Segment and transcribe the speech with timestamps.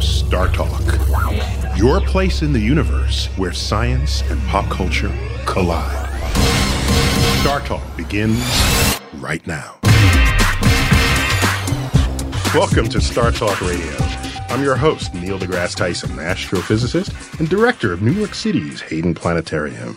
[0.00, 0.82] Star Talk,
[1.76, 5.12] your place in the universe where science and pop culture
[5.46, 6.08] collide.
[7.40, 8.42] Star Talk begins
[9.14, 9.76] right now.
[12.54, 13.96] Welcome to Star Talk Radio.
[14.48, 19.96] I'm your host, Neil deGrasse Tyson, astrophysicist and director of New York City's Hayden Planetarium.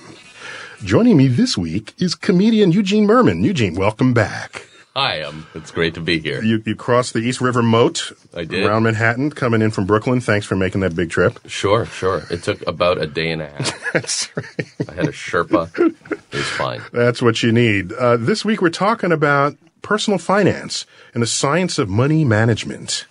[0.83, 3.43] Joining me this week is comedian Eugene Mirman.
[3.43, 4.67] Eugene, welcome back.
[4.97, 6.41] Hi, um, it's great to be here.
[6.41, 8.65] You, you crossed the East River Moat I did.
[8.65, 10.21] around Manhattan, coming in from Brooklyn.
[10.21, 11.37] Thanks for making that big trip.
[11.45, 12.23] Sure, sure.
[12.31, 13.79] It took about a day and a half.
[13.93, 14.73] That's right.
[14.89, 15.69] I had a Sherpa.
[15.77, 16.81] It was fine.
[16.91, 17.93] That's what you need.
[17.93, 23.05] Uh, this week we're talking about personal finance and the science of money management.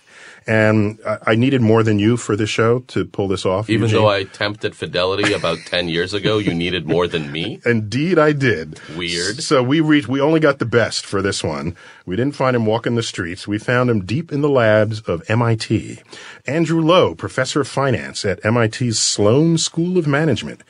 [0.47, 3.69] And I, needed more than you for this show to pull this off.
[3.69, 4.01] Even Eugene.
[4.01, 7.59] though I tempted fidelity about 10 years ago, you needed more than me?
[7.65, 8.79] Indeed, I did.
[8.95, 9.43] Weird.
[9.43, 10.07] So we reached.
[10.07, 11.75] We only got the best for this one.
[12.05, 13.47] We didn't find him walking the streets.
[13.47, 15.99] We found him deep in the labs of MIT.
[16.45, 20.61] Andrew Lo, professor of finance at MIT's Sloan School of Management,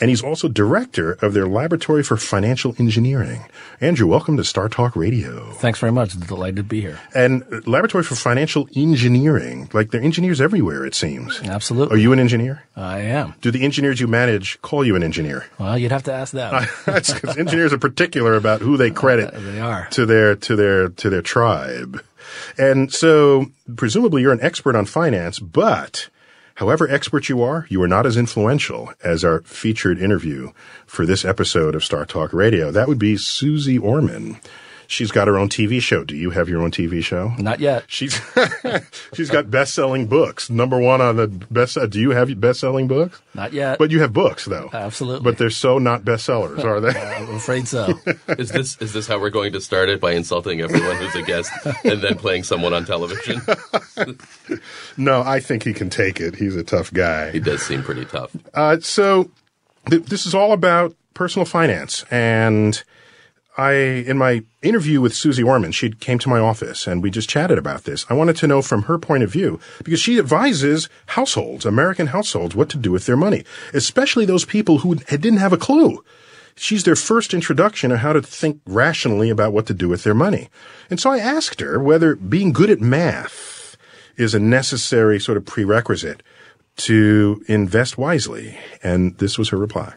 [0.00, 3.44] and he's also director of their laboratory for financial engineering.
[3.80, 5.52] Andrew, welcome to Star Talk Radio.
[5.54, 6.18] Thanks very much.
[6.18, 7.00] Delighted to be here.
[7.14, 11.40] And uh, laboratory for financial engineering, like they're engineers everywhere, it seems.
[11.42, 11.96] Absolutely.
[11.96, 12.64] Are you an engineer?
[12.76, 13.34] I am.
[13.40, 15.46] Do the engineers you manage call you an engineer?
[15.58, 16.66] Well, you'd have to ask them.
[16.84, 19.86] Because engineers are particular about who they credit they are.
[19.90, 22.02] to their to their to their tribe.
[22.56, 26.08] And so presumably you're an expert on finance, but
[26.58, 30.50] however expert you are, you are not as influential as our featured interview
[30.86, 32.72] for this episode of Star Talk Radio.
[32.72, 34.40] That would be Susie Orman.
[34.90, 36.02] She's got her own TV show.
[36.02, 37.34] Do you have your own TV show?
[37.38, 37.84] Not yet.
[37.88, 38.18] She's
[39.12, 40.48] she's got best-selling books.
[40.48, 41.76] Number one on the best.
[41.90, 43.20] Do you have best-selling books?
[43.34, 43.78] Not yet.
[43.78, 44.70] But you have books though.
[44.72, 45.24] Absolutely.
[45.24, 46.98] But they're so not bestsellers, are they?
[47.16, 48.00] I'm afraid so.
[48.38, 50.00] Is this, is this how we're going to start it?
[50.00, 51.52] By insulting everyone who's a guest
[51.84, 53.42] and then playing someone on television?
[54.96, 56.34] no, I think he can take it.
[56.34, 57.30] He's a tough guy.
[57.30, 58.34] He does seem pretty tough.
[58.54, 59.30] Uh, so
[59.90, 62.82] th- this is all about personal finance and.
[63.58, 67.28] I, in my interview with Susie Orman, she came to my office and we just
[67.28, 68.06] chatted about this.
[68.08, 72.54] I wanted to know from her point of view because she advises households, American households,
[72.54, 76.04] what to do with their money, especially those people who didn't have a clue.
[76.54, 80.14] She's their first introduction of how to think rationally about what to do with their
[80.14, 80.48] money.
[80.88, 83.76] And so I asked her whether being good at math
[84.16, 86.22] is a necessary sort of prerequisite
[86.76, 88.56] to invest wisely.
[88.84, 89.94] And this was her reply.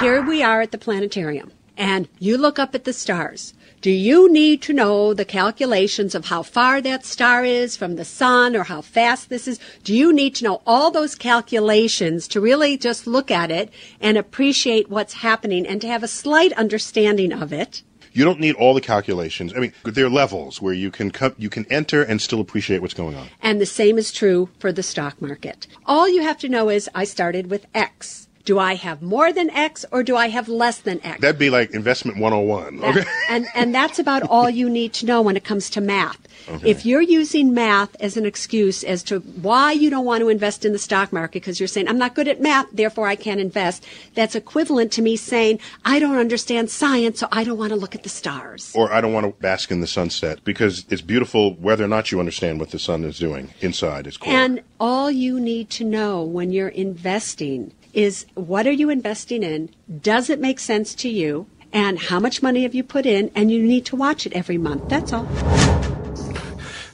[0.00, 3.54] Here we are at the planetarium, and you look up at the stars.
[3.80, 8.04] Do you need to know the calculations of how far that star is from the
[8.04, 9.60] sun or how fast this is?
[9.82, 14.18] Do you need to know all those calculations to really just look at it and
[14.18, 17.82] appreciate what's happening and to have a slight understanding of it?
[18.12, 19.54] You don't need all the calculations.
[19.54, 22.82] I mean, there are levels where you can come, you can enter and still appreciate
[22.82, 23.28] what's going on.
[23.40, 25.66] And the same is true for the stock market.
[25.86, 28.23] All you have to know is I started with X.
[28.44, 31.20] Do I have more than X or do I have less than X?
[31.20, 32.78] That'd be like investment 101.
[32.78, 33.08] That- Okay.
[33.30, 36.18] and and that's about all you need to know when it comes to math.
[36.62, 40.66] If you're using math as an excuse as to why you don't want to invest
[40.66, 43.40] in the stock market because you're saying I'm not good at math, therefore I can't
[43.40, 47.76] invest, that's equivalent to me saying I don't understand science, so I don't want to
[47.76, 48.72] look at the stars.
[48.74, 52.12] Or I don't want to bask in the sunset because it's beautiful whether or not
[52.12, 54.30] you understand what the sun is doing inside its core.
[54.34, 59.70] And all you need to know when you're investing is what are you investing in?
[60.00, 61.46] Does it make sense to you?
[61.72, 63.30] And how much money have you put in?
[63.34, 64.88] And you need to watch it every month.
[64.88, 65.26] That's all.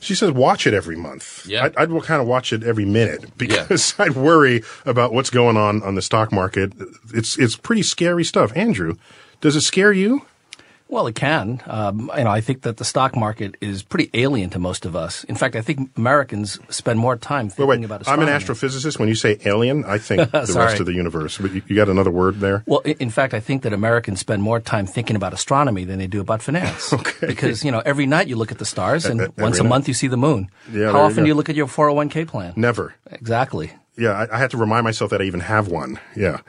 [0.00, 1.46] She says watch it every month.
[1.46, 1.64] Yeah.
[1.64, 5.82] I'd, I'd kind of watch it every minute because I'd worry about what's going on
[5.82, 6.72] on the stock market.
[7.12, 8.52] It's it's pretty scary stuff.
[8.56, 8.96] Andrew,
[9.40, 10.24] does it scare you?
[10.90, 11.62] Well, it can.
[11.66, 14.96] Um, you know, I think that the stock market is pretty alien to most of
[14.96, 15.22] us.
[15.24, 17.84] In fact, I think Americans spend more time thinking Wait, wait.
[17.84, 18.98] about I'm an astrophysicist.
[18.98, 21.38] When you say alien, I think the rest of the universe.
[21.38, 22.64] But you, you got another word there?
[22.66, 26.08] Well, in fact, I think that Americans spend more time thinking about astronomy than they
[26.08, 26.92] do about finance.
[27.00, 27.28] Okay.
[27.28, 29.68] Because, you know, every night you look at the stars and every once a night.
[29.68, 30.50] month you see the moon.
[30.72, 31.22] Yeah, How often go.
[31.22, 32.52] do you look at your 401k plan?
[32.56, 32.94] Never.
[33.10, 33.72] Exactly.
[33.96, 35.98] Yeah, I, I had to remind myself that I even have one.
[36.16, 36.40] Yeah,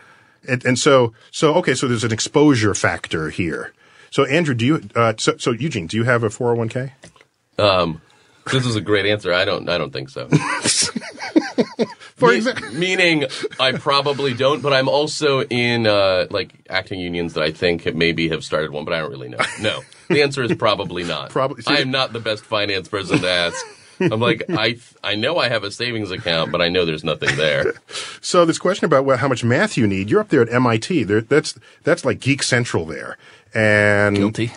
[0.48, 3.74] and, and so so okay, so there's an exposure factor here.
[4.12, 4.82] So Andrew, do you?
[4.94, 6.92] Uh, so, so Eugene, do you have a 401k?
[8.52, 9.34] This is a great answer.
[9.34, 9.68] I don't.
[9.70, 10.28] I don't think so.
[12.16, 13.26] For Me- example, meaning,
[13.60, 14.62] I probably don't.
[14.62, 18.86] But I'm also in uh, like acting unions that I think maybe have started one,
[18.86, 19.40] but I don't really know.
[19.62, 21.30] No, the answer is probably not.
[21.30, 23.66] Probably- I am not the best finance person to ask.
[24.00, 24.78] I'm like I.
[25.04, 27.74] I know I have a savings account, but I know there's nothing there.
[28.22, 31.04] so this question about well, how much math you need, you're up there at MIT.
[31.04, 33.18] There, that's that's like Geek Central there,
[33.54, 34.52] and Guilty.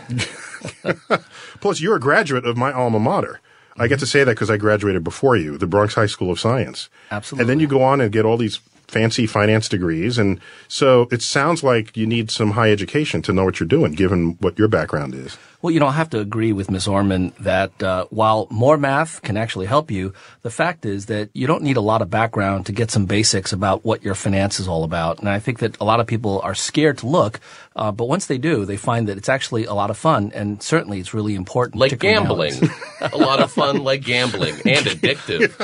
[1.61, 3.41] plus you're a graduate of my alma mater.
[3.77, 6.39] I get to say that because I graduated before you, the Bronx High School of
[6.39, 6.89] Science.
[7.11, 7.43] Absolutely.
[7.43, 10.19] And then you go on and get all these fancy finance degrees.
[10.19, 13.93] And so it sounds like you need some high education to know what you're doing,
[13.93, 15.37] given what your background is.
[15.63, 16.87] Well, you know, I have to agree with Ms.
[16.87, 20.13] Orman that uh, while more math can actually help you,
[20.43, 23.53] the fact is that you don't need a lot of background to get some basics
[23.53, 25.21] about what your finance is all about.
[25.21, 27.41] And I think that a lot of people are scared to look,
[27.77, 30.63] uh, but once they do, they find that it's actually a lot of fun, and
[30.63, 31.81] certainly it's really important.
[31.81, 35.55] Like particularly gambling, a lot of fun, like gambling, and addictive.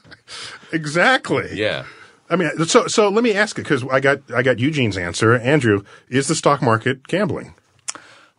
[0.72, 1.48] Exactly.
[1.52, 1.84] Yeah.
[2.28, 5.34] I mean, so so let me ask it because I got I got Eugene's answer.
[5.34, 7.54] Andrew, is the stock market gambling?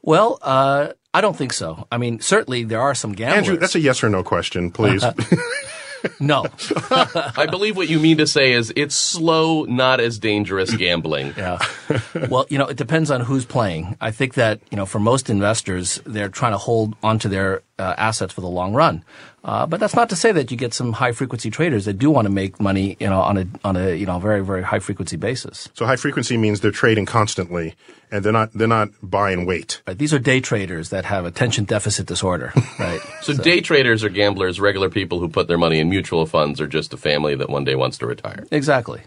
[0.01, 1.87] Well, uh, I don't think so.
[1.91, 3.37] I mean, certainly there are some gamblers.
[3.37, 5.03] Andrew, that's a yes or no question, please.
[6.19, 6.45] no.
[6.91, 11.33] I believe what you mean to say is it's slow, not as dangerous gambling.
[11.37, 11.59] Yeah.
[12.29, 13.97] well, you know, it depends on who's playing.
[14.01, 17.93] I think that, you know, for most investors, they're trying to hold onto their uh,
[17.97, 19.03] assets for the long run.
[19.47, 22.11] Uh, but that's not to say that you get some high frequency traders that do
[22.11, 24.79] want to make money, you know, on a, on a, you know, very, very high
[24.79, 25.69] frequency basis.
[25.73, 27.73] so high frequency means they're trading constantly
[28.11, 29.81] and they're not they're not buying weight.
[29.87, 29.97] Right?
[29.97, 32.99] These are day traders that have attention deficit disorder, right?
[33.21, 36.67] So, day traders are gamblers, regular people who put their money in mutual funds, or
[36.67, 38.45] just a family that one day wants to retire.
[38.51, 39.01] exactly.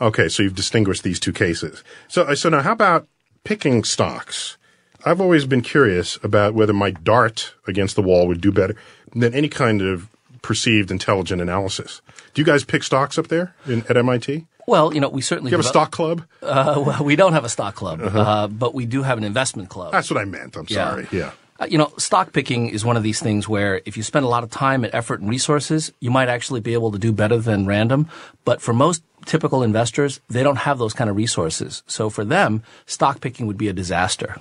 [0.00, 1.84] Okay, so you've distinguished these two cases.
[2.08, 3.06] So so now how about
[3.44, 4.56] picking stocks?
[5.04, 8.74] I've always been curious about whether my dart against the wall would do better
[9.14, 10.08] than any kind of
[10.42, 12.00] perceived intelligent analysis.
[12.32, 14.46] Do you guys pick stocks up there in, at MIT?
[14.66, 16.22] Well, you know, we certainly Do you have a develop- stock club?
[16.42, 19.68] Uh, well, we don't have a stock club, uh, but we do have an investment
[19.68, 19.92] club.
[19.92, 20.56] That's what I meant.
[20.56, 20.90] I'm Yeah.
[20.90, 21.06] sorry.
[21.12, 21.30] Yeah.
[21.60, 24.28] Uh, you know, stock picking is one of these things where if you spend a
[24.28, 27.36] lot of time and effort and resources, you might actually be able to do better
[27.38, 28.08] than random.
[28.44, 31.82] But for most typical investors, they don't have those kind of resources.
[31.86, 34.36] So for them, stock picking would be a disaster.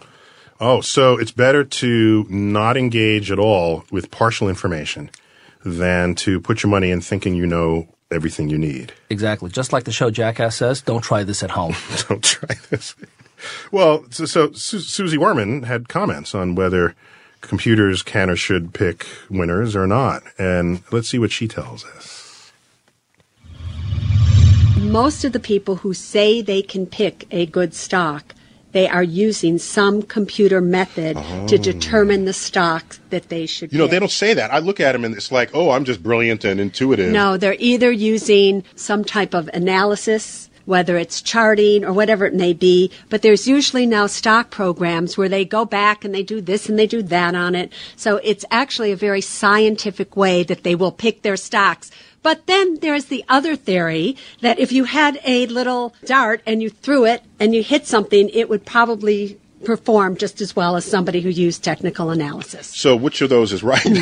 [0.66, 5.10] Oh, so it's better to not engage at all with partial information
[5.66, 8.94] than to put your money in thinking you know everything you need.
[9.10, 9.50] Exactly.
[9.50, 11.76] Just like the show Jackass says, don't try this at home.
[12.08, 12.96] Don't try this.
[13.74, 16.96] Well, so, so Su- Susie Orman had comments on whether
[17.42, 20.24] computers can or should pick winners or not.
[20.38, 22.54] And let's see what she tells us.
[24.80, 28.34] Most of the people who say they can pick a good stock,
[28.74, 31.58] they are using some computer method to oh.
[31.58, 33.92] determine the stock that they should You know, pick.
[33.92, 34.52] they don't say that.
[34.52, 37.12] I look at them and it's like, oh, I'm just brilliant and intuitive.
[37.12, 42.54] No, they're either using some type of analysis, whether it's charting or whatever it may
[42.54, 46.68] be, but there's usually now stock programs where they go back and they do this
[46.68, 47.72] and they do that on it.
[47.96, 51.92] So it's actually a very scientific way that they will pick their stocks.
[52.24, 56.70] But then there's the other theory that if you had a little dart and you
[56.70, 61.22] threw it and you hit something, it would probably perform just as well as somebody
[61.22, 62.68] who used technical analysis.
[62.68, 63.86] So which of those is right?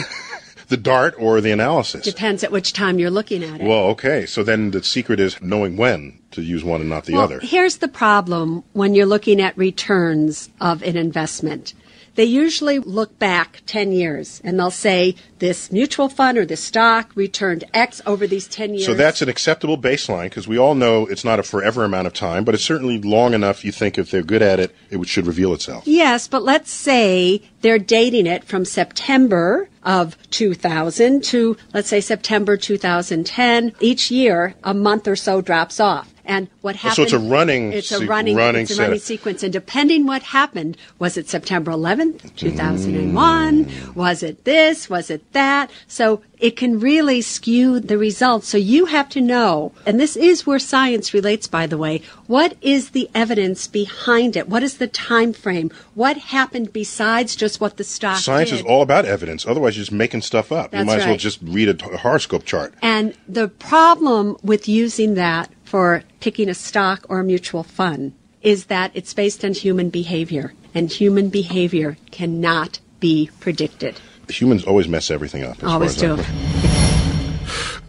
[0.71, 2.05] The dart or the analysis?
[2.05, 3.67] Depends at which time you're looking at it.
[3.67, 4.25] Well, okay.
[4.25, 7.41] So then the secret is knowing when to use one and not the Well, other.
[7.41, 11.73] Here's the problem when you're looking at returns of an investment.
[12.15, 17.11] They usually look back 10 years and they'll say this mutual fund or this stock
[17.15, 18.85] returned X over these 10 years.
[18.85, 22.13] So that's an acceptable baseline because we all know it's not a forever amount of
[22.13, 23.63] time, but it's certainly long enough.
[23.63, 25.87] You think if they're good at it, it should reveal itself.
[25.87, 32.57] Yes, but let's say they're dating it from September of 2000 to, let's say, September
[32.57, 33.73] 2010.
[33.79, 36.10] Each year, a month or so drops off.
[36.25, 36.95] And what happened?
[36.95, 38.35] so it's a running It's a running.
[38.35, 43.65] running it's a running sequence, and depending what happened, was it September 11th, 2001?
[43.65, 43.95] Mm.
[43.95, 44.89] Was it this?
[44.89, 45.69] Was it that?
[45.87, 48.47] So it can really skew the results.
[48.47, 52.01] So you have to know, and this is where science relates, by the way.
[52.27, 54.49] What is the evidence behind it?
[54.49, 55.71] What is the time frame?
[55.93, 58.59] What happened besides just what the stock Science did?
[58.59, 59.45] is all about evidence.
[59.45, 60.73] Otherwise, you're just making stuff up.
[60.73, 62.73] you That's might as well just read a horoscope chart.
[62.81, 68.11] And the problem with using that for picking a stock or a mutual fund
[68.41, 73.97] is that it's based on human behavior, and human behavior cannot be predicted.
[74.27, 75.63] Humans always mess everything up.
[75.63, 76.17] Always do.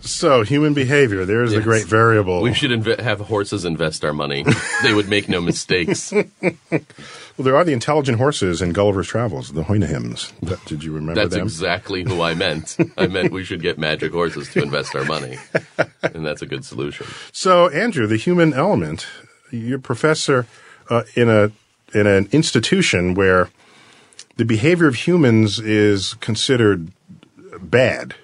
[0.00, 1.64] So, human behavior, there's the Yes.
[1.64, 2.40] great variable.
[2.42, 4.44] We should inve- have horses invest our money.
[4.84, 6.12] they would make no mistakes.
[7.36, 9.62] Well, there are the intelligent horses in Gulliver's Travels, the.
[9.62, 11.44] That- Did you remember That's them?
[11.44, 12.76] exactly who I meant.
[12.96, 15.38] I meant we should get magic horses to invest our money.
[16.14, 17.06] And that's a good solution.
[17.32, 19.06] So, Andrew, the human element,
[19.50, 20.46] you're a professor
[20.90, 21.52] uh, in a
[21.94, 23.48] in an institution where
[24.36, 26.90] the behavior of humans is considered
[27.60, 28.14] bad,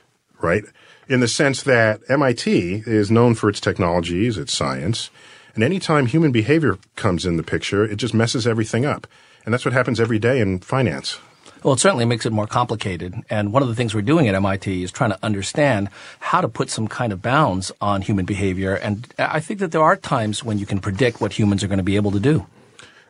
[0.41, 0.65] right?
[1.09, 5.09] In the sense that MIT is known for its technologies, its science,
[5.59, 9.09] and anytime human behavior comes in the picture, it just messes everything up.
[9.45, 11.19] And that's what happens every day in finance.
[11.65, 13.17] Well, it certainly makes it more complicated.
[13.29, 15.89] And one of the things we're doing at MIT is trying to understand
[16.21, 18.77] how to put some kind of bounds on human behavior.
[18.77, 21.79] And I think that there are times when you can predict what humans are going
[21.79, 22.47] to be able to do.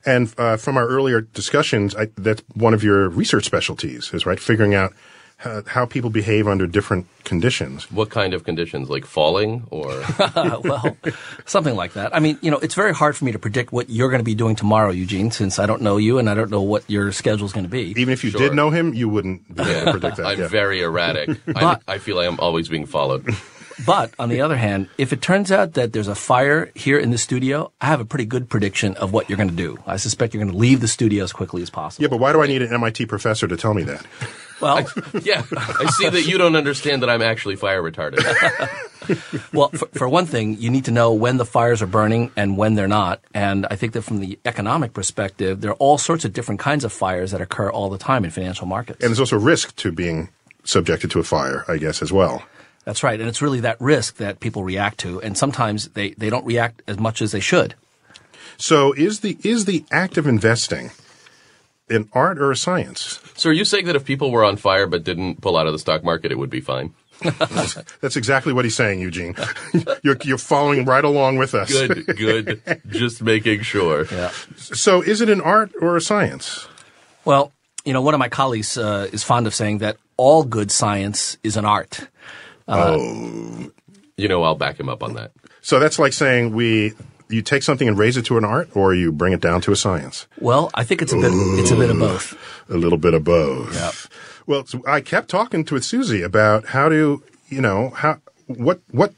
[0.06, 4.40] And uh, from our earlier discussions, I, that's one of your research specialties, is right
[4.40, 4.94] figuring out
[5.38, 7.90] how, how people behave under different conditions.
[7.92, 8.90] What kind of conditions?
[8.90, 9.86] Like falling or
[10.34, 10.96] well,
[11.46, 12.14] something like that.
[12.14, 14.24] I mean, you know, it's very hard for me to predict what you're going to
[14.24, 17.12] be doing tomorrow, Eugene, since I don't know you and I don't know what your
[17.12, 17.90] schedule's going to be.
[17.96, 18.40] Even if you Sure.
[18.40, 20.26] did know him, you wouldn't be able to predict that.
[20.26, 20.48] I'm yeah.
[20.48, 21.30] very erratic.
[21.48, 23.26] I, But- I feel I am always being followed.
[23.86, 27.12] But on the other hand, if it turns out that there's a fire here in
[27.12, 29.78] the studio, I have a pretty good prediction of what you're going to do.
[29.86, 32.02] I suspect you're going to leave the studio as quickly as possible.
[32.02, 34.04] yeah, but why do I need an MIT professor to tell me that?
[34.60, 34.78] Well,
[35.22, 38.22] Yeah, I see that you don't understand that I'm actually fire retarded.
[39.52, 42.56] well, for, for one thing, you need to know when the fires are burning and
[42.56, 43.20] when they're not.
[43.34, 46.84] And I think that from the economic perspective, there are all sorts of different kinds
[46.84, 49.02] of fires that occur all the time in financial markets.
[49.02, 50.28] And there's also risk to being
[50.64, 52.42] subjected to a fire, I guess, as well.
[52.84, 53.20] That's right.
[53.20, 55.20] And it's really that risk that people react to.
[55.20, 57.74] And sometimes they, they don't react as much as they should.
[58.56, 60.90] So is the is the act of investing
[61.90, 63.20] an art or a science?
[63.36, 65.72] so are you saying that if people were on fire but didn't pull out of
[65.72, 66.94] the stock market, it would be fine?
[68.00, 69.34] That's exactly what he's saying, Eugene.
[70.02, 71.70] you're, you're following right along with us.
[71.70, 72.62] Good, good.
[72.88, 74.06] Just making sure.
[74.06, 74.30] Yeah.
[74.56, 76.68] So is it an art or a science?
[77.24, 77.52] Well,
[77.84, 81.38] you know, one of my colleagues uh, is fond of saying that all good science
[81.42, 82.08] is an art.
[82.68, 83.70] Oh,
[84.16, 85.32] You know, I'll back him up on that.
[85.60, 86.92] So that's like saying we
[87.28, 89.72] you take something and raise it to an art, or you bring it down to
[89.72, 90.26] a science.
[90.38, 92.36] Well, I think it's a bit it's a bit of both.
[92.68, 93.74] A little bit of both.
[93.74, 93.94] Yep.
[94.46, 98.80] Well, so I kept talking to with Susie about how to, you know, how what
[98.90, 99.12] what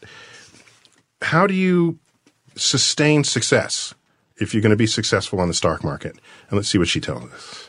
[1.22, 1.98] how do you
[2.56, 3.94] sustain success
[4.36, 6.16] if you're going to be successful on the stock market?
[6.48, 7.68] And let's see what she tells us.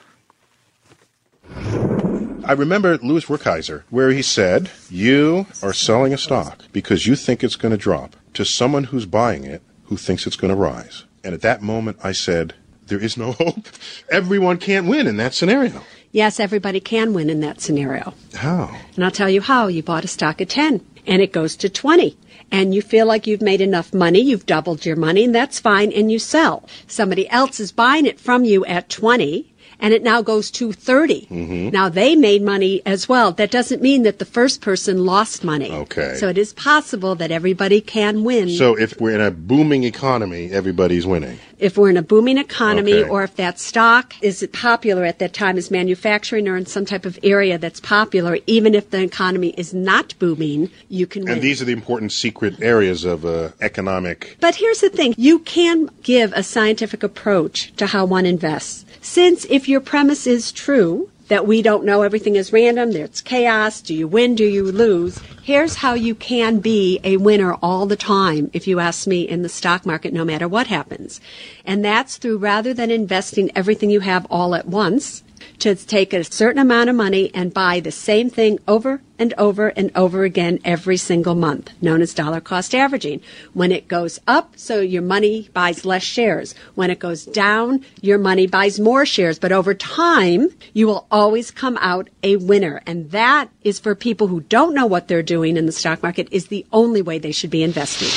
[2.44, 7.44] I remember Louis Rukeyser, where he said, You are selling a stock because you think
[7.44, 11.04] it's going to drop to someone who's buying it who thinks it's going to rise.
[11.22, 12.54] And at that moment, I said,
[12.88, 13.68] There is no hope.
[14.10, 15.82] Everyone can't win in that scenario.
[16.14, 18.14] Yes, everybody can win in that scenario.
[18.34, 18.74] How?
[18.96, 19.68] And I'll tell you how.
[19.68, 22.18] You bought a stock at 10 and it goes to 20
[22.54, 25.92] and you feel like you've made enough money, you've doubled your money and that's fine
[25.92, 26.64] and you sell.
[26.88, 29.51] Somebody else is buying it from you at 20
[29.82, 31.26] and it now goes to 30.
[31.26, 31.70] Mm-hmm.
[31.70, 33.32] Now they made money as well.
[33.32, 35.72] That doesn't mean that the first person lost money.
[35.72, 36.16] Okay.
[36.16, 38.50] So it is possible that everybody can win.
[38.50, 41.40] So if we're in a booming economy, everybody's winning.
[41.62, 43.10] If we're in a booming economy Okay.
[43.10, 47.06] or if that stock is popular at that time is manufacturing or in some type
[47.06, 51.34] of area that's popular, even if the economy is not booming, you can win.
[51.34, 54.38] And these are the important secret areas of uh, economic.
[54.42, 58.86] But here's the thing you can give a scientific approach to how one invests.
[59.02, 63.82] Since if your premise is true, that we don't know everything is random, there's chaos,
[63.82, 65.18] do you win, do you lose?
[65.42, 69.42] Here's how you can be a winner all the time, if you ask me, in
[69.42, 71.22] the stock market, no matter what happens.
[71.66, 75.24] And that's through rather than investing everything you have all at once,
[75.62, 79.68] to take a certain amount of money and buy the same thing over and over
[79.70, 83.22] and over again every single month, known as dollar cost averaging.
[83.54, 86.56] When it goes up, so your money buys less shares.
[86.74, 89.38] When it goes down, your money buys more shares.
[89.38, 92.82] But over time, you will always come out a winner.
[92.88, 96.28] And that is for people who don't know what they're doing in the stock market
[96.32, 98.10] is the only way they should be investing.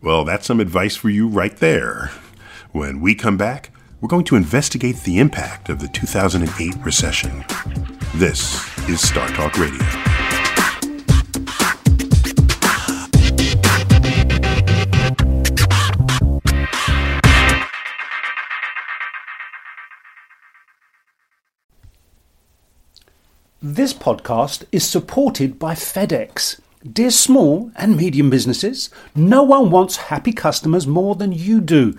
[0.00, 2.10] Well, that's some advice for you right there.
[2.72, 7.44] When we come back, we're going to investigate the impact of the 2008 recession.
[8.14, 9.78] This is Star Talk Radio.
[23.62, 26.60] This podcast is supported by FedEx.
[26.92, 31.98] Dear small and medium businesses, no one wants happy customers more than you do.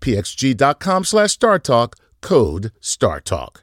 [0.00, 1.94] pxg.com slash StarTalk.
[2.20, 3.62] Code StarTalk.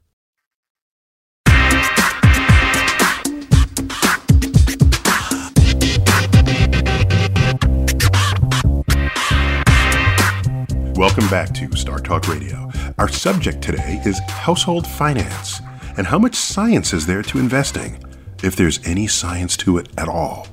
[10.96, 12.72] Welcome back to Star Talk Radio.
[13.00, 15.60] Our subject today is household finance
[15.98, 18.02] and how much science is there to investing,
[18.44, 20.48] if there's any science to it at all.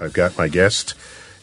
[0.00, 0.94] I've got my guest,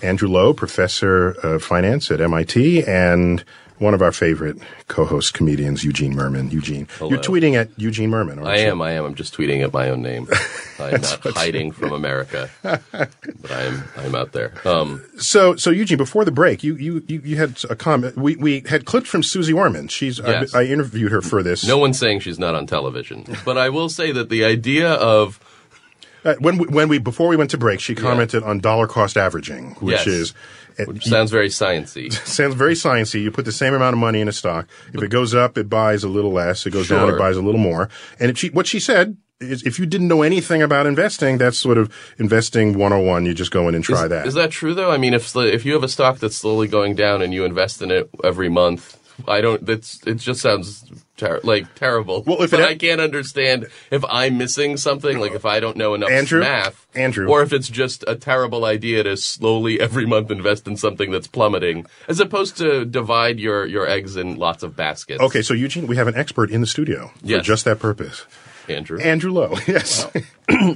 [0.01, 3.43] Andrew Lo, professor of finance at MIT, and
[3.81, 6.51] one of our favorite co-host comedians, Eugene Mirman.
[6.51, 8.37] Eugene, you're tweeting at Eugene Mirman.
[8.37, 8.67] Aren't I you?
[8.71, 8.81] am.
[8.81, 9.05] I am.
[9.05, 10.27] I'm just tweeting at my own name.
[10.79, 14.53] I'm not hiding from America, but I'm I'm out there.
[14.65, 18.15] Um, So, so Eugene, before the break, you you you, you had a comment.
[18.17, 19.87] We we had clips from Susie Orman.
[19.89, 20.53] She's Yes.
[20.55, 21.65] I, I interviewed her for this.
[21.67, 25.39] no one's saying she's not on television, but I will say that the idea of
[26.23, 29.17] Uh, when we, when we before we went to break, she commented on dollar cost
[29.17, 30.07] averaging, which Yes.
[30.07, 30.33] is
[30.87, 32.11] which sounds very sciency.
[32.27, 33.21] sounds very sciencey.
[33.21, 34.67] You put the same amount of money in a stock.
[34.93, 36.65] If it goes up, it buys a little less.
[36.65, 37.89] It goes down, it buys a little more.
[38.19, 41.57] And if she, what she said is, if you didn't know anything about investing, that's
[41.57, 43.25] sort of investing 101.
[43.25, 44.27] You just go in and try is, that.
[44.27, 44.91] Is that true though?
[44.91, 47.81] I mean, if if you have a stock that's slowly going down and you invest
[47.81, 49.65] in it every month, I don't.
[49.65, 50.15] That's it.
[50.15, 50.83] Just sounds
[51.17, 52.23] ter- like terrible.
[52.25, 55.77] Well, if but it- I can't understand if I'm missing something, like if I don't
[55.77, 56.39] know enough Andrew?
[56.41, 57.27] math, Andrew.
[57.27, 61.27] or if it's just a terrible idea to slowly every month invest in something that's
[61.27, 65.21] plummeting, as opposed to divide your your eggs in lots of baskets.
[65.21, 67.45] okay, so Eugene, we have an expert in the studio for Yes.
[67.45, 68.25] just that purpose.
[68.69, 68.99] Andrew.
[68.99, 69.55] Andrew Lo.
[69.67, 70.07] Yes.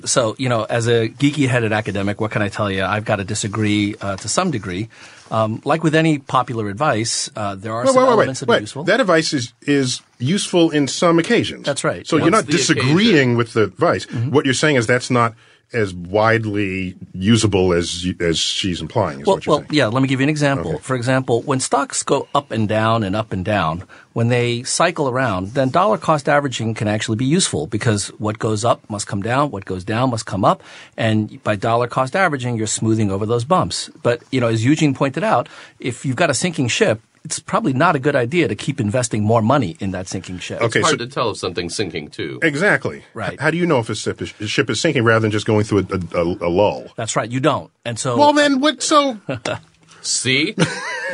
[0.05, 2.83] So, you know, as a geeky headed academic, what can I tell you?
[2.83, 4.87] I've got to disagree uh, to some degree.
[5.31, 8.47] Um, like with any popular advice, uh, there are wait, some wait, wait, elements wait,
[8.47, 8.83] that are useful.
[8.83, 11.65] That advice is is useful in some occasions.
[11.65, 12.05] That's right.
[12.05, 12.23] So Yeah.
[12.25, 14.05] you're not What's the disagreeing with the advice.
[14.05, 15.33] What you're saying is that's not
[15.73, 19.21] as widely usable as as she's implying.
[19.21, 19.69] Is Well, well, saying.
[19.71, 19.87] yeah.
[19.87, 20.71] Let me give you an example.
[20.75, 20.79] Okay.
[20.81, 25.09] For example, when stocks go up and down and up and down, when they cycle
[25.09, 29.21] around, then dollar cost averaging can actually be useful because what goes up must come
[29.21, 30.63] down, what goes down must come up,
[30.97, 33.89] and by dollar cost averaging, you're smoothing over those bumps.
[34.03, 35.49] But you know, as Eugene pointed out,
[35.79, 39.23] if you've got a sinking ship, it's probably not a good idea to keep investing
[39.23, 40.61] more money in that sinking ship.
[40.61, 42.39] Okay, It's hard so- to tell if something's sinking too.
[42.43, 43.03] Exactly.
[43.13, 43.33] Right.
[43.33, 45.31] H- How do you know if a ship is, a ship is sinking rather than
[45.31, 46.87] just going through a, a, a, a lull?
[46.95, 47.29] That's right.
[47.29, 47.71] You don't.
[47.83, 48.81] And so Well, then what?
[48.81, 49.17] So
[50.01, 50.53] See?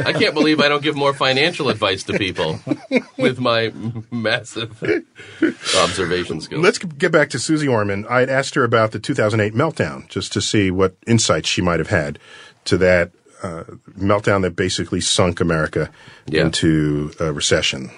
[0.05, 2.59] I can't believe I don't give more financial advice to people
[3.17, 3.71] with my
[4.11, 4.83] massive
[5.77, 6.61] observation skills.
[6.61, 8.05] let's get back to Susie Orman.
[8.09, 11.79] I had asked her about the 2008 meltdown just to see what insights she might
[11.79, 12.19] have had
[12.65, 13.11] to that
[13.43, 13.63] uh,
[13.97, 15.89] meltdown that basically sunk America
[16.27, 16.45] Yeah.
[16.45, 17.91] into a recession.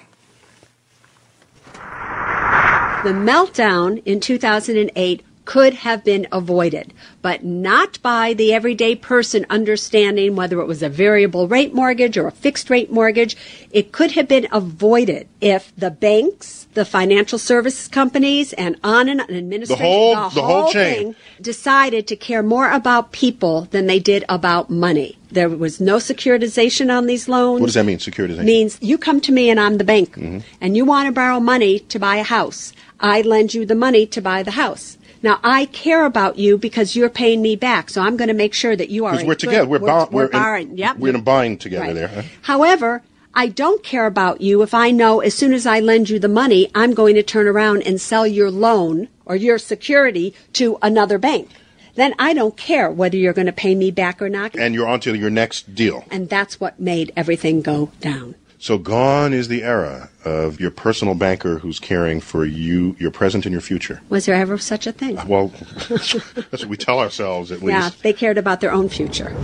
[3.04, 10.36] The meltdown in 2008 could have been avoided, but not by the everyday person understanding
[10.36, 13.36] whether it was a variable rate mortgage or a fixed rate mortgage.
[13.70, 19.20] It could have been avoided if the banks, the financial services companies, and on and
[19.20, 20.94] on, administration, whole- the whole chain.
[20.94, 25.18] thing decided to care more about people than they did about money.
[25.30, 28.44] There was no securitization on these loans What does that mean, securitization?
[28.44, 30.38] means you come to me and I'm the bank mm-hmm.
[30.60, 32.72] and you want to borrow money to buy a house.
[33.00, 34.96] I lend you the money to buy the house.
[35.24, 38.52] Now I care about you because you're paying me back, so I'm going to make
[38.52, 39.12] sure that you are.
[39.12, 39.66] Because we're together.
[39.66, 40.98] We're, bo- we're, we're, in- Yep.
[40.98, 41.94] we're in a bind together Right.
[41.94, 42.08] there.
[42.08, 42.22] Huh?
[42.42, 46.18] However, I don't care about you if I know as soon as I lend you
[46.18, 50.78] the money, I'm going to turn around and sell your loan or your security to
[50.82, 51.48] another bank.
[51.94, 54.54] Then I don't care whether you're going to pay me back or not.
[54.56, 56.04] And you're on to your next deal.
[56.10, 58.34] And that's what made everything go down.
[58.64, 63.44] So gone is the era of your personal banker who's caring for you, your present
[63.44, 64.00] and your future.
[64.08, 65.18] Was there ever such a thing?
[65.28, 65.48] Well,
[65.90, 68.02] that's what we tell ourselves at Yeah, least.
[68.02, 69.36] they cared about their own future.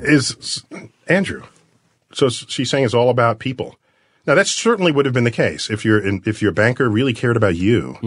[0.00, 0.64] Is
[1.08, 1.42] Andrew?
[2.14, 3.76] So she's saying it's all about people.
[4.26, 7.36] Now that certainly would have been the case if your if your banker really cared
[7.36, 7.98] about you.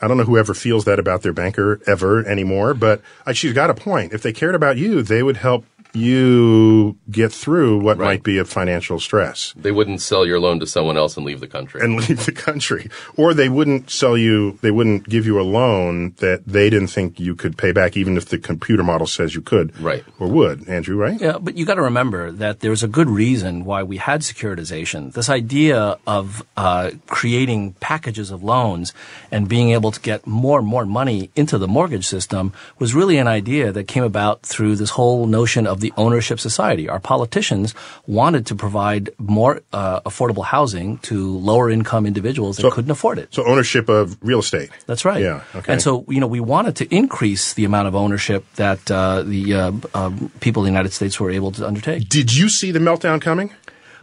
[0.00, 3.70] I don't know whoever feels that about their banker ever anymore, but uh, she's got
[3.70, 4.12] a point.
[4.12, 5.64] If they cared about you, they would help
[5.96, 8.06] you get through what Right.
[8.06, 9.52] might be a financial stress.
[9.56, 11.80] They wouldn't sell your loan to someone else and leave the country.
[11.82, 12.88] and leave the country.
[13.16, 17.18] Or they wouldn't sell you, they wouldn't give you a loan that they didn't think
[17.20, 19.78] you could pay back, even if the computer model says you could.
[19.80, 20.04] Right.
[20.18, 20.68] Or would.
[20.68, 21.20] Andrew, right?
[21.20, 25.12] Yeah, but you got to remember that there's a good reason why we had securitization.
[25.12, 28.92] This idea of uh, creating packages of loans
[29.30, 33.18] and being able to get more and more money into the mortgage system was really
[33.18, 36.88] an idea that came about through this whole notion of the ownership society.
[36.88, 37.74] Our politicians
[38.06, 43.18] wanted to provide more uh, affordable housing to lower income individuals that So- couldn't afford
[43.18, 43.28] it.
[43.34, 44.70] So ownership of real estate.
[44.86, 45.22] That's right.
[45.22, 45.42] Yeah.
[45.54, 45.72] Okay.
[45.72, 49.54] And so, you know, we wanted to increase the amount of ownership that uh, the
[49.54, 52.08] uh, uh, people in the United States were able to undertake.
[52.08, 53.50] Did you see the meltdown coming?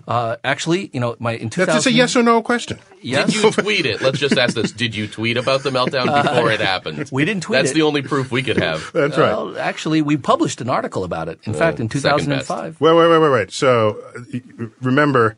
[0.08, 2.78] Uh, actually, you know, my in 2000, That's just a yes or no question.
[3.02, 3.32] Yes.
[3.32, 4.02] Did you tweet it?
[4.02, 4.72] Let's just ask this.
[4.72, 7.10] Did you tweet about the meltdown before it happened?
[7.12, 7.76] we didn't tweet That's it.
[7.76, 8.92] the only proof we could have.
[8.94, 9.30] That's right.
[9.30, 11.40] Well, actually, we published an article about it.
[11.46, 12.82] In fact, in 2005.
[12.82, 13.52] Wait, wait, wait, wait, wait.
[13.52, 15.38] So uh, remember,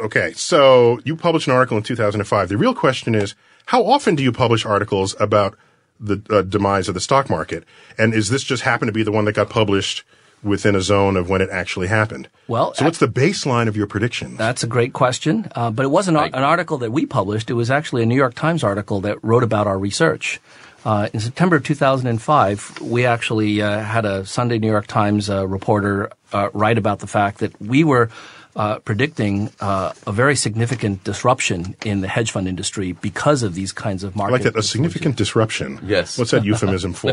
[0.00, 2.48] okay, so you published an article in 2005.
[2.48, 3.34] The real question is,
[3.66, 5.58] how often do you publish articles about
[5.98, 7.64] the uh, demise of the stock market?
[7.98, 10.04] And is this just happen to be the one that got published
[10.46, 12.28] within a zone of when it actually happened.
[12.48, 14.38] Well, so what's the baseline of your predictions?
[14.38, 15.50] That's a great question.
[15.54, 17.50] Uh, but it wasn't an article that we published.
[17.50, 20.40] It was actually a New York Times article that wrote about our research.
[20.84, 25.46] Uh, in September of 2005, we actually uh, had a Sunday New York Times uh,
[25.46, 28.08] reporter uh, write about the fact that we were
[28.56, 33.70] uh, predicting uh, a very significant disruption in the hedge fund industry because of these
[33.70, 34.32] kinds of I market.
[34.32, 34.56] like that.
[34.56, 35.78] A significant disruption.
[35.84, 36.18] Yes.
[36.18, 37.12] What's that euphemism for?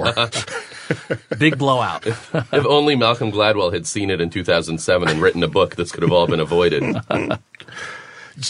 [1.37, 2.07] big blowout.
[2.07, 6.03] if only Malcolm Gladwell had seen it in 2007 and written a book, this could
[6.03, 6.95] have all been avoided.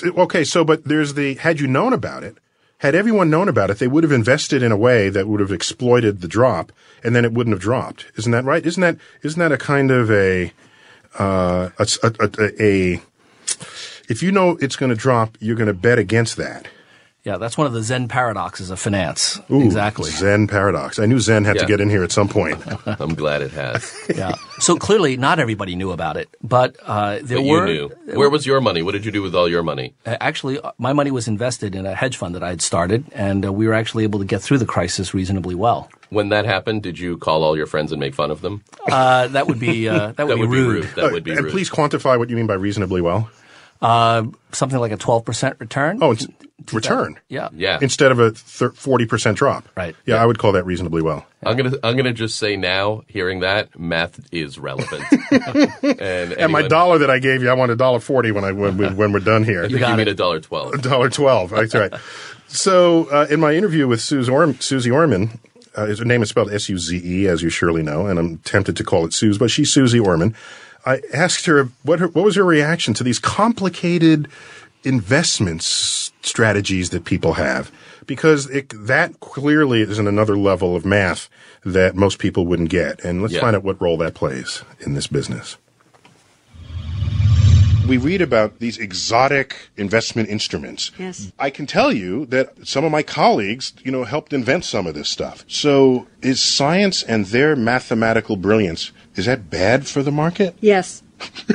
[0.05, 2.37] okay, so but there's the had you known about it,
[2.77, 5.51] had everyone known about it, they would have invested in a way that would have
[5.51, 6.71] exploited the drop,
[7.03, 8.05] and then it wouldn't have dropped.
[8.17, 8.63] Isn't that right?
[8.65, 10.53] Isn't that isn't that a kind of a
[11.19, 13.01] uh, a, a, a, a
[14.09, 16.67] if you know it's going to drop, you're going to bet against that.
[17.23, 19.39] Yeah, that's one of the Zen paradoxes of finance.
[19.49, 20.11] Ooh, exactly.
[20.11, 20.99] Zen paradox.
[20.99, 22.61] I knew Zen had to get in here at some point.
[22.85, 23.95] I'm glad it has.
[24.13, 24.33] yeah.
[24.59, 27.67] So clearly, not everybody knew about it, but uh, there But were.
[27.67, 28.15] you knew.
[28.17, 28.81] Where was your money?
[28.81, 29.93] What did you do with all your money?
[30.05, 33.05] Uh, Actually, uh, my money was invested in a hedge fund that I had started,
[33.13, 35.89] and uh, we were actually able to get through the crisis reasonably well.
[36.09, 38.65] When that happened, did you call all your friends and make fun of them?
[38.91, 40.83] Uh, that would be uh, that would That be would be rude.
[40.83, 40.95] rude.
[40.95, 41.51] That would be and rude.
[41.51, 43.29] please quantify what you mean by reasonably well.
[43.83, 45.99] Uh, something like a twelve percent return.
[46.01, 46.25] Oh, it's
[46.71, 47.19] return.
[47.27, 47.79] yeah, Yeah.
[47.81, 49.67] Instead of a forty percent drop.
[49.75, 49.95] Right.
[50.05, 51.25] Yeah, I would call that reasonably well.
[51.45, 55.03] I'm gonna I'm gonna just say now, hearing that, math is relevant.
[55.83, 58.53] and And my dollar that I gave you, I want a dollar forty when I
[58.53, 59.65] when, we, when we're done here.
[59.65, 59.97] I think got you it.
[59.97, 60.73] mean a dollar twelve.
[60.73, 61.49] A Dollar twelve.
[61.49, 61.91] That's right.
[62.47, 65.39] So uh, in my interview with Suze Orm, Susie Orman,
[65.75, 68.37] uh, her name is spelled S U Z E, as you surely know, and I'm
[68.39, 70.35] tempted to call it Suze, but she's Susie Orman.
[70.85, 74.27] I asked her what her, what was her reaction to these complicated
[74.83, 77.71] investments strategies that people have,
[78.05, 81.29] because it, that clearly is in another level of math
[81.63, 83.03] that most people wouldn't get.
[83.03, 83.41] And let's Yeah.
[83.41, 85.57] find out what role that plays in this business.
[87.87, 90.91] We read about these exotic investment instruments.
[90.97, 91.33] Yes.
[91.37, 94.95] I can tell you that some of my colleagues, you know, helped invent some of
[94.95, 95.43] this stuff.
[95.49, 100.55] So is science and their mathematical brilliance, is that bad for the market?
[100.61, 101.03] Yes.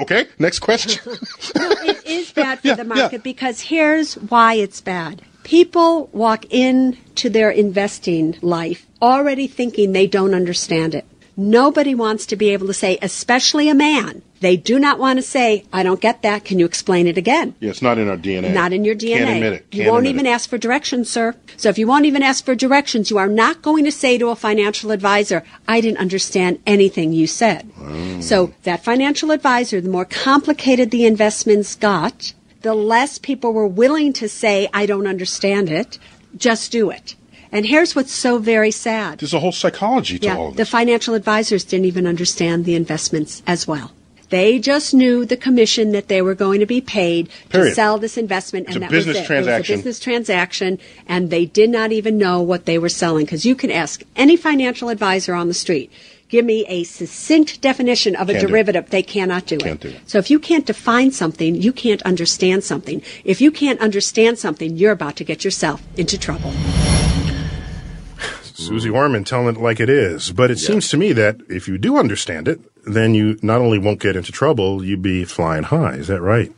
[0.00, 1.02] Okay, next question.
[1.56, 2.94] it is bad for Yeah, the yeah.
[2.94, 5.22] market because here's why it's bad.
[5.42, 11.04] People walk into their investing life already thinking they don't understand it.
[11.40, 15.22] Nobody wants to be able to say, especially a man, they do not want to
[15.22, 16.44] say, I don't get that.
[16.44, 17.54] Can you explain it again?
[17.60, 18.52] yeah, it's not in our DNA.
[18.52, 19.18] Not in your DNA.
[19.18, 19.66] Can't admit it.
[19.70, 20.30] You Can't won't admit even it.
[20.30, 21.36] ask for directions, sir.
[21.56, 24.30] So if you won't even ask for directions, you are not going to say to
[24.30, 27.70] a financial advisor, I didn't understand anything you said.
[27.78, 28.20] Mm.
[28.20, 34.12] So that financial advisor, the more complicated the investments got, the less people were willing
[34.14, 36.00] to say, I don't understand it.
[36.36, 37.14] Just do it.
[37.50, 39.18] And here's what's so very sad.
[39.20, 42.74] There's a whole psychology to all Yeah, of the financial advisors didn't even understand the
[42.74, 43.92] investments as well.
[44.30, 47.70] They just knew the commission that they were going to be paid Period.
[47.70, 49.24] to sell this investment, It's and a that business was it.
[49.24, 49.60] It transaction.
[49.60, 53.24] was a business transaction, and they did not even know what they were selling.
[53.24, 55.90] Because you can ask any financial advisor on the street,
[56.28, 58.90] give me a succinct definition of a Can't derivative.
[58.90, 59.88] They cannot do Can't it.
[59.88, 60.00] do it.
[60.10, 63.00] So if you can't define something, you can't understand something.
[63.24, 66.52] If you can't understand something, you're about to get yourself into trouble.
[68.58, 70.32] Susie Orman telling it like it is.
[70.32, 73.78] But it seems to me that if you do understand it, then you not only
[73.78, 75.94] won't get into trouble, you'd be flying high.
[75.94, 76.52] Is that right?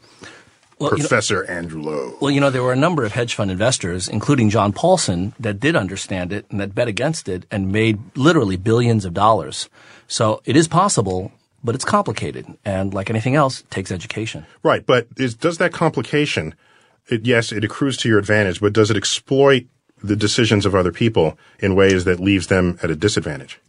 [0.78, 2.16] Well, you know- Professor Andrew Lo.
[2.20, 5.60] Well, you know, there were a number of hedge fund investors, including John Paulson, that
[5.60, 9.68] did understand it and that bet against it and made literally billions of dollars.
[10.08, 11.32] So it is possible,
[11.62, 12.46] but it's complicated.
[12.64, 14.46] And like anything else, it takes education.
[14.62, 16.54] Right, but is, does that complication,
[17.08, 19.66] it, yes, it accrues to your advantage, but does it exploit
[20.02, 23.60] the decisions of other people in ways that leaves them at a disadvantage?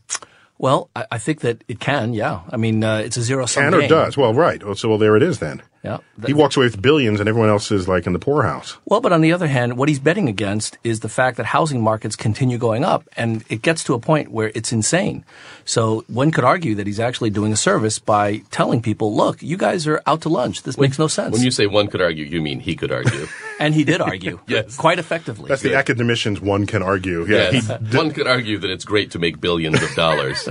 [0.58, 2.42] Well, I, I think that it can, yeah.
[2.52, 3.84] I mean, uh, it's a zero sum Can game.
[3.84, 4.18] or does?
[4.18, 4.62] Well, right.
[4.78, 5.62] So, well, there it is then.
[5.84, 5.98] Yeah.
[6.28, 8.78] He walks away with billions and everyone else is like in the poorhouse.
[8.86, 11.82] Well, but on the other hand, what he's betting against is the fact that housing
[11.82, 15.26] markets continue going up and it gets to a point where it's insane.
[15.66, 19.58] So one could argue that he's actually doing a service by telling people, look, you
[19.58, 20.62] guys are out to lunch.
[20.62, 21.34] This makes no sense.
[21.34, 23.26] When you say one could argue, you mean he could argue.
[23.60, 24.40] and he did argue.
[24.48, 24.76] Yes.
[24.76, 25.48] Quite effectively.
[25.48, 27.26] That's the academicians one can argue.
[27.26, 27.52] Yeah.
[27.52, 27.68] yes.
[27.68, 30.48] he- one could argue that it's great to make billions of dollars.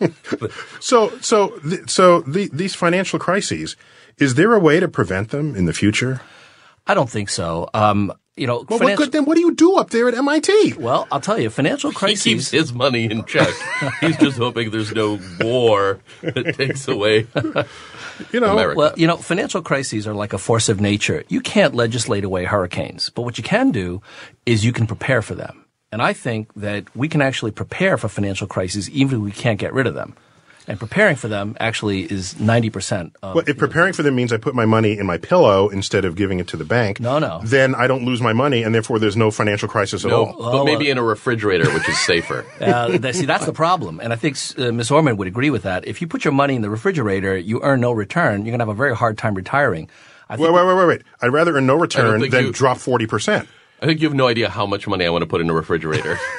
[0.80, 3.76] so, so, th- so the, these financial crises,
[4.22, 6.20] is there a way to prevent them in the future?
[6.86, 7.68] I don't think so.
[7.74, 10.74] Um, you know, Well, what good, then what do you do up there at MIT?
[10.78, 12.22] well, I'll tell you, financial he crises.
[12.24, 13.52] keeps his money in check.
[14.00, 17.26] He's just hoping there's no war that takes away
[18.32, 18.78] You know, America.
[18.78, 21.24] Well, you know, financial crises are like a force of nature.
[21.28, 24.00] You can't legislate away hurricanes, but what you can do
[24.46, 25.64] is you can prepare for them.
[25.92, 29.58] And I think that we can actually prepare for financial crises even if we can't
[29.60, 30.16] get rid of them.
[30.68, 33.34] And preparing for them actually is 90% of.
[33.34, 36.14] Well, if preparing for them means I put my money in my pillow instead of
[36.14, 37.40] giving it to the bank, No, no.
[37.44, 40.52] then I don't lose my money, and therefore there's no financial crisis at No, all.
[40.52, 42.44] but maybe in a refrigerator, which is safer.
[42.60, 43.98] Uh, that- see, that's the problem.
[44.00, 44.90] And I think uh, Ms.
[44.92, 45.86] Orman would agree with that.
[45.86, 48.42] If you put your money in the refrigerator, you earn no return.
[48.46, 49.88] You're going to have a very hard time retiring.
[50.28, 51.02] I think Wait, wait, wait, wait, wait.
[51.20, 53.46] I'd rather earn no return than you- drop 40%.
[53.82, 55.52] I think you have no idea how much money I want to put in a
[55.52, 56.16] refrigerator.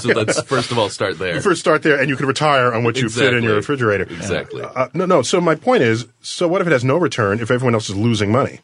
[0.00, 1.34] so let's first of all start there.
[1.34, 4.04] You First start there, and you can retire on what you fit in your refrigerator.
[4.04, 4.62] Exactly.
[4.62, 5.20] Uh, no, no.
[5.20, 7.96] So my point is, so what if it has no return if everyone else is
[7.96, 8.60] losing money?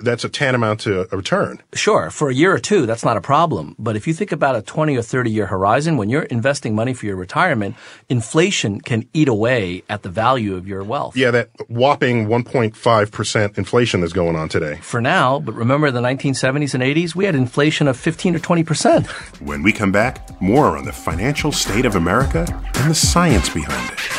[0.00, 1.62] That's a tantamount to a return.
[1.74, 3.74] Sure, for a year or two, that's not a problem.
[3.78, 6.94] But if you think about a 20 or 30 year horizon, when you're investing money
[6.94, 7.76] for your retirement,
[8.08, 11.16] inflation can eat away at the value of your wealth.
[11.16, 14.76] Yeah, that whopping 1.5% inflation that's going on today.
[14.82, 19.06] For now, but remember the 1970s and 80s, we had inflation of 15 or 20%.
[19.40, 23.92] When we come back, more on the financial state of America and the science behind
[23.92, 24.17] it.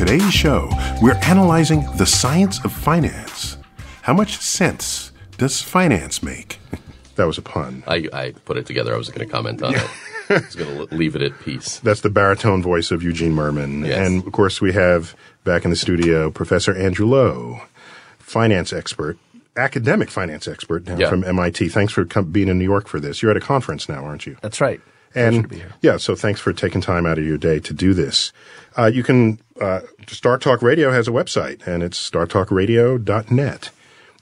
[0.00, 0.70] Today's show,
[1.02, 3.58] we're analyzing the science of finance.
[4.00, 6.58] How much sense does finance make?
[7.16, 7.84] that was a pun.
[7.86, 8.94] I, I put it together.
[8.94, 9.86] I was going to comment on it.
[10.30, 11.78] I was going to leave it at peace.
[11.84, 13.86] That's the baritone voice of Eugene Mirman.
[13.86, 14.06] Yes.
[14.08, 17.60] And of course, we have back in the studio Professor Andrew Lo,
[18.18, 19.18] finance expert,
[19.54, 21.10] academic finance expert now Yeah.
[21.10, 21.68] from MIT.
[21.68, 23.20] Thanks for com- being in New York for this.
[23.20, 24.38] You're at a conference now, aren't you?
[24.40, 24.80] That's right.
[25.14, 25.72] And to be here.
[25.82, 28.32] yeah, so thanks for taking time out of your day to do this.
[28.78, 33.70] Uh, you can, uh, Star Talk Radio has a website, and it's startalkradio.net.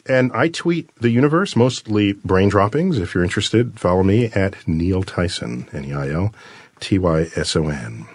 [0.07, 2.98] And I tweet the universe, mostly brain droppings.
[2.98, 6.35] If you're interested, follow me at Neil Tyson, N E I L
[6.81, 8.07] T Y S O N.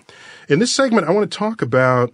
[0.50, 2.12] In this segment, I want to talk about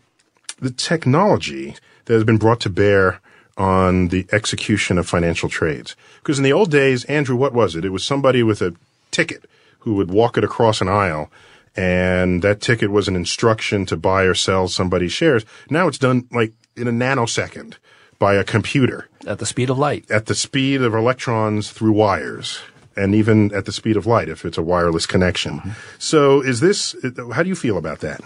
[0.60, 3.22] the technology that has been brought to bear
[3.58, 5.96] on the execution of financial trades.
[6.22, 7.86] Because in the old days, Andrew, what was it?
[7.86, 8.76] It was somebody with a
[9.12, 9.46] ticket
[9.80, 11.30] who would walk it across an aisle,
[11.76, 15.46] and that ticket was an instruction to buy or sell somebody's shares.
[15.70, 17.76] Now it's done like in a nanosecond
[18.20, 20.10] by a computer At the speed of light.
[20.12, 22.60] at the speed of electrons through wires.
[22.98, 25.62] And even at the speed of light, if it's a wireless connection.
[26.00, 26.96] So, is this?
[27.32, 28.20] How do you feel about that?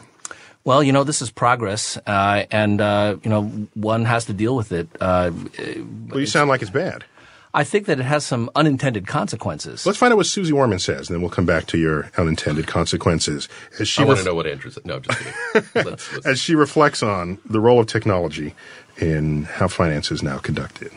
[0.63, 3.43] Well, you know, this is progress, uh, and, uh, you know,
[3.75, 4.87] one has to deal with it.
[4.99, 5.29] Uh,
[6.09, 7.03] Well, you sound like it's bad.
[7.55, 9.85] I think that it has some unintended consequences.
[9.85, 12.65] Let's find out what Susie Orman says, and then we'll come back to your unintended
[12.65, 13.47] consequences.
[13.79, 14.85] As she I want ref- to know what Andrew said.
[14.85, 15.69] No, just kidding.
[15.75, 18.55] Let's, let's, as she reflects on the role of technology
[18.97, 20.91] in how finance is now conducted.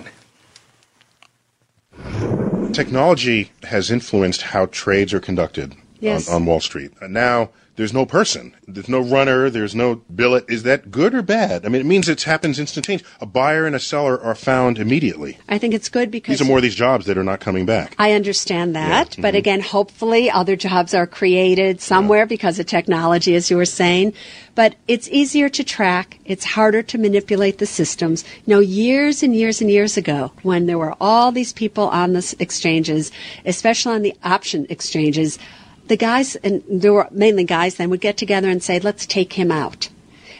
[2.73, 6.29] Technology has influenced how trades are conducted Yes.
[6.29, 6.93] on, on Wall Street.
[7.01, 10.45] And now there's no person, there's no runner, there's no billet.
[10.49, 11.65] Is that good or bad?
[11.65, 13.07] I mean, it means it happens instantaneously.
[13.21, 15.39] A buyer and a seller are found immediately.
[15.49, 17.67] I think it's good because These are more of these jobs that are not coming
[17.67, 17.95] back.
[17.99, 19.23] I understand that, mm-hmm.
[19.23, 24.15] but again, hopefully other jobs are created somewhere because of technology, as you were saying.
[24.55, 26.19] But it's easier to track.
[26.25, 28.25] It's harder to manipulate the systems.
[28.47, 32.15] You know, years and years and years ago, when there were all these people on
[32.15, 33.13] the exchanges,
[33.45, 35.39] especially on the option exchanges,
[35.89, 39.35] the guys, and there were mainly guys then, would get together and say, let's take
[39.35, 39.89] him out.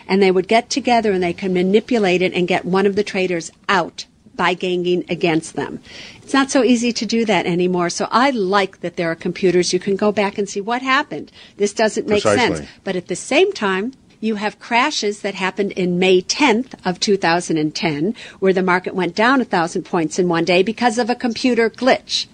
[0.09, 3.03] And they would get together and they could manipulate it and get one of the
[3.03, 4.07] traders out
[4.37, 5.81] by ganging against them.
[6.23, 7.91] It's not so easy to do that anymore.
[7.91, 9.73] So I like that there are computers.
[9.73, 11.33] You can go back and see what happened.
[11.57, 12.57] This doesn't make Precisely.
[12.57, 12.69] sense.
[12.85, 18.15] But at the same time, you have crashes that happened in May 10th of 2010
[18.39, 21.69] where the market went down a thousand points in one day because of a computer
[21.71, 22.27] glitch.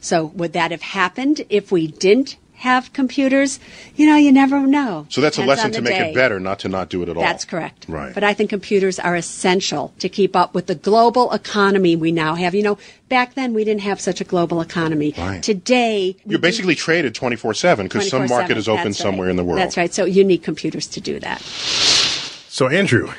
[0.00, 3.60] So would that have happened if we didn't have computers?
[3.96, 5.06] You know, you never know.
[5.08, 6.10] So that's a lesson to make day.
[6.10, 7.22] it better, not to not do it at all.
[7.22, 7.86] That's correct.
[7.88, 8.12] Right.
[8.12, 12.34] But I think computers are essential to keep up with the global economy we now
[12.34, 12.54] have.
[12.54, 15.14] You know, back then we didn't have such a global economy.
[15.16, 15.42] Right.
[15.42, 19.30] Today, You're basically traded 24 7 because some market is open That's somewhere right.
[19.30, 19.60] in the world.
[19.60, 19.94] That's right.
[19.94, 21.40] So you need computers to do that.
[21.40, 23.12] So, Andrew,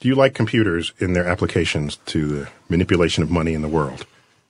[0.00, 4.06] do you like computers in their applications to the manipulation of money in the world?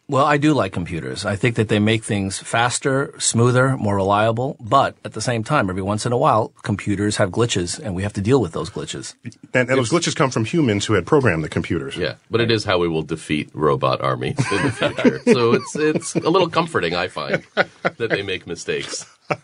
[0.08, 1.24] Well, I do like computers.
[1.24, 4.56] I think that they make things faster, smoother, more reliable.
[4.60, 8.04] But at the same time, every once in a while, computers have glitches, and we
[8.04, 9.14] have to deal with those glitches.
[9.52, 11.96] And, and those glitches come from humans who had programmed the computers.
[11.96, 15.20] yeah, but it is how we will defeat robot armies in the future.
[15.32, 19.06] so it's it's a little comforting, I find, that they make mistakes.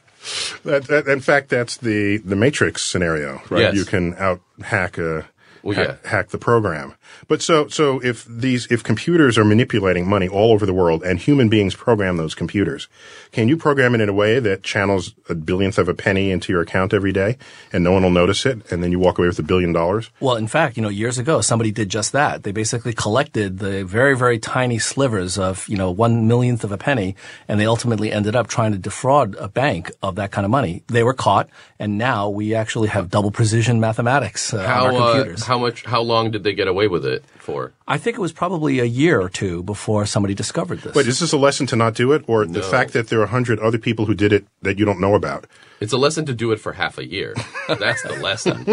[0.65, 3.63] That, that, in fact, that's the, the Matrix scenario, right?
[3.63, 3.75] Yes.
[3.75, 5.27] You can out hack a,
[5.63, 6.11] Well, hack, yeah.
[6.11, 6.95] hack the program.
[7.29, 11.19] But so so if these if computers are manipulating money all over the world and
[11.19, 12.89] human beings program those computers,
[13.33, 16.53] can you program it in a way that channels a billionth of a penny into
[16.53, 17.39] your account every day
[17.73, 20.11] and no one will notice it and then you walk away with a billion dollars?
[20.21, 22.43] Well, in fact, you know, years ago, somebody did just that.
[22.43, 26.79] They basically collected the very, very tiny slivers of, you know, one millionth of a
[26.79, 27.17] penny,
[27.49, 30.83] and they ultimately ended up trying to defraud a bank of that kind of money.
[30.89, 35.01] They were caught, and now we actually have double precision mathematics uh, How on our
[35.01, 35.45] uh, computers.
[35.47, 35.85] how much?
[35.85, 37.73] How long did they get away with it for?
[37.89, 40.95] I think it was probably a year or two before somebody discovered this.
[40.95, 43.25] Wait, is this a lesson to not do it or the fact that there are
[43.25, 45.47] a hundred other people who did it that you don't know about?
[45.81, 47.35] It's a lesson to do it for half a year.
[47.67, 48.65] That's the lesson.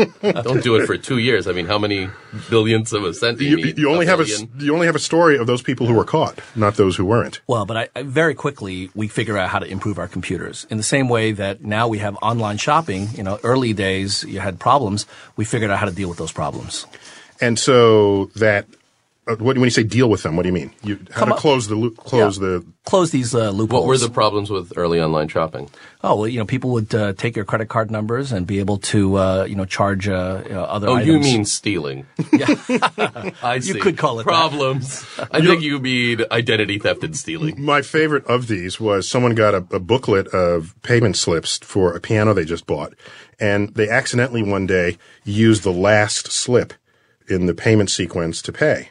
[0.43, 1.47] Don't do it for two years.
[1.47, 2.07] I mean, how many
[2.51, 3.77] billionths of a cent do you, You, need?
[3.79, 4.51] you only have a s- billion?
[4.59, 7.41] you only have a story of those people who were caught, not those who weren't.
[7.47, 10.77] Well, but I, I very quickly we figure out how to improve our computers in
[10.77, 13.07] the same way that now we have online shopping.
[13.15, 15.07] You know, early days you had problems.
[15.35, 16.85] We figured out how to deal with those problems.
[17.41, 18.67] And so that,
[19.35, 20.71] what, when you say deal with them, what do you mean?
[20.83, 22.47] You, how Come to up- close the loop, close Yeah.
[22.47, 23.81] the, Close these uh, loopholes.
[23.83, 25.69] What were the problems with early online shopping?
[26.03, 28.79] Oh well, you know, people would uh, take your credit card numbers and be able
[28.79, 30.87] to, uh, you know, charge uh, you know, other.
[30.89, 31.07] Oh, items.
[31.07, 32.07] you mean stealing?
[32.33, 32.47] Yeah,
[33.43, 33.73] I see.
[33.73, 34.29] You could call it that.
[34.29, 35.05] problems.
[35.31, 37.61] I think you mean identity theft and stealing.
[37.61, 41.99] my favorite of these was someone got a, a booklet of payment slips for a
[41.99, 42.93] piano they just bought.
[43.39, 46.73] And they accidentally one day used the last slip
[47.27, 48.89] in the payment sequence to pay.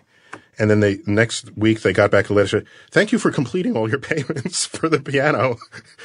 [0.58, 2.48] And then they next week they got back a letter.
[2.48, 5.56] said, Thank you for completing all your payments for the piano.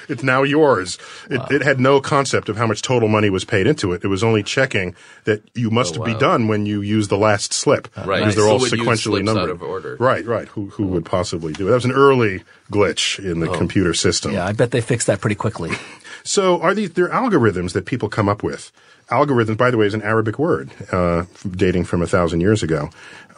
[0.10, 0.98] It's now yours.
[1.30, 4.04] It, it had no concept of how much total money was paid into it.
[4.04, 6.20] It was only checking that you must be wow.
[6.20, 7.88] done when you use the last slip.
[7.98, 8.20] Right.
[8.20, 9.50] Because they're So all sequentially slips out numbered.
[9.50, 9.98] of order.
[10.00, 10.48] Right, right.
[10.50, 11.70] Who who would possibly do it?
[11.70, 14.34] That was an early glitch in the computer system.
[14.34, 15.72] Yeah, I bet they fixed that pretty quickly.
[16.26, 18.72] So are these there are algorithms that people come up with?
[19.10, 22.90] Algorithms, by the way, is an Arabic word uh, dating from a thousand years ago,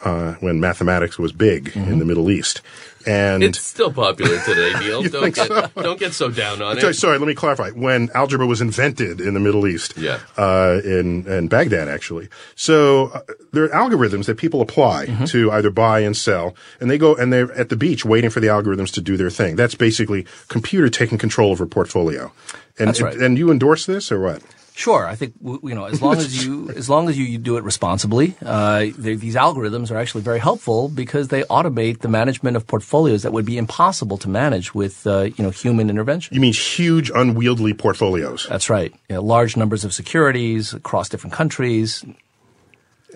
[0.04, 2.60] uh, when mathematics was big in the Middle East.
[3.08, 5.02] And It's still popular today, Neil.
[5.04, 5.68] Don't get so?
[5.80, 6.94] don't get so down on Sorry, it.
[6.94, 7.70] sorry, let me clarify.
[7.70, 10.18] When algebra was invented in the Middle East, Yeah.
[10.36, 12.28] uh, in in Baghdad actually.
[12.56, 13.20] So uh,
[13.52, 15.24] there are algorithms that people apply Mm-hmm.
[15.26, 18.40] to either buy and sell, and they go and they're at the beach waiting for
[18.40, 19.54] the algorithms to do their thing.
[19.54, 22.32] That's basically computer taking control of a portfolio.
[22.78, 23.16] And That's right.
[23.16, 24.42] and you endorse this or what?
[24.78, 27.56] Sure, I think you know as long as you as long as you, you do
[27.56, 32.66] it responsibly, uh, these algorithms are actually very helpful because they automate the management of
[32.66, 36.34] portfolios that would be impossible to manage with uh, you know human intervention.
[36.34, 38.46] You mean huge, unwieldy portfolios?
[38.50, 38.92] That's right.
[39.08, 42.04] You know, large numbers of securities across different countries.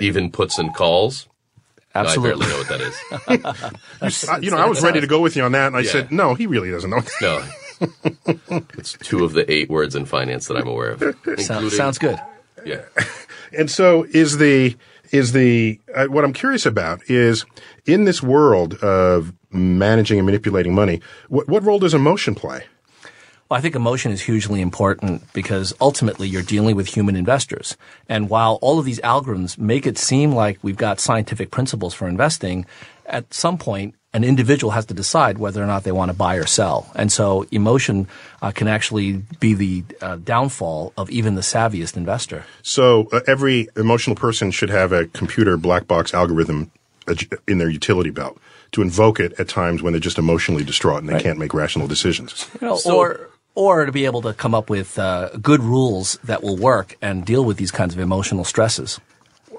[0.01, 1.29] Even puts and calls.
[1.95, 2.47] Absolutely.
[2.47, 4.29] I barely know what that is.
[4.31, 5.91] I- you know, I was ready to go with you on that, and I Yeah.
[5.91, 7.03] said, no, he really doesn't know.
[7.21, 7.43] No.
[8.79, 11.41] it's two of the eight words in finance that I'm aware of.
[11.41, 12.19] Sounds, sounds good.
[12.65, 12.83] Yeah.
[13.53, 14.77] And so is the
[15.11, 17.45] is the uh, what I'm curious about is
[17.85, 22.65] in this world of managing and manipulating money, what what role does emotion play?
[23.49, 27.77] Well, I think emotion is hugely important because ultimately you're dealing with human investors.
[28.09, 32.07] And while all of these algorithms make it seem like we've got scientific principles for
[32.07, 32.65] investing,
[33.07, 36.35] at some point an individual has to decide whether or not they want to buy
[36.37, 36.91] or sell.
[36.97, 38.09] And so emotion
[38.43, 42.45] uh, can actually be the uh, downfall of even the savviest investor.
[42.63, 46.71] So uh, every emotional person should have a computer black box algorithm
[47.07, 47.15] uh,
[47.47, 48.39] in their utility belt
[48.73, 51.87] to invoke it at times when they're just emotionally distraught and they can't make rational
[51.87, 52.49] decisions.
[52.61, 56.19] You know, So- or or to be able to come up with uh, good rules
[56.23, 59.01] that will work and deal with these kinds of emotional stresses.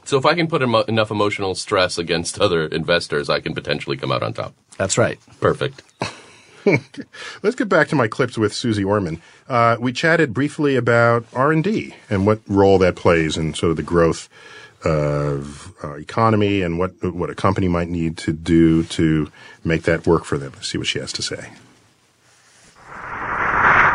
[0.05, 3.97] So if I can put emo- enough emotional stress against other investors, I can potentially
[3.97, 4.53] come out on top.
[4.77, 5.19] That's right.
[5.39, 5.83] Perfect.
[7.41, 9.21] Let's get back to my clips with Susie Orman.
[9.49, 13.71] Uh, we chatted briefly about R and D and what role that plays in sort
[13.71, 14.29] of the growth
[14.83, 19.31] of our economy and what what a company might need to do to
[19.63, 20.51] make that work for them.
[20.55, 21.51] Let's see what she has to say.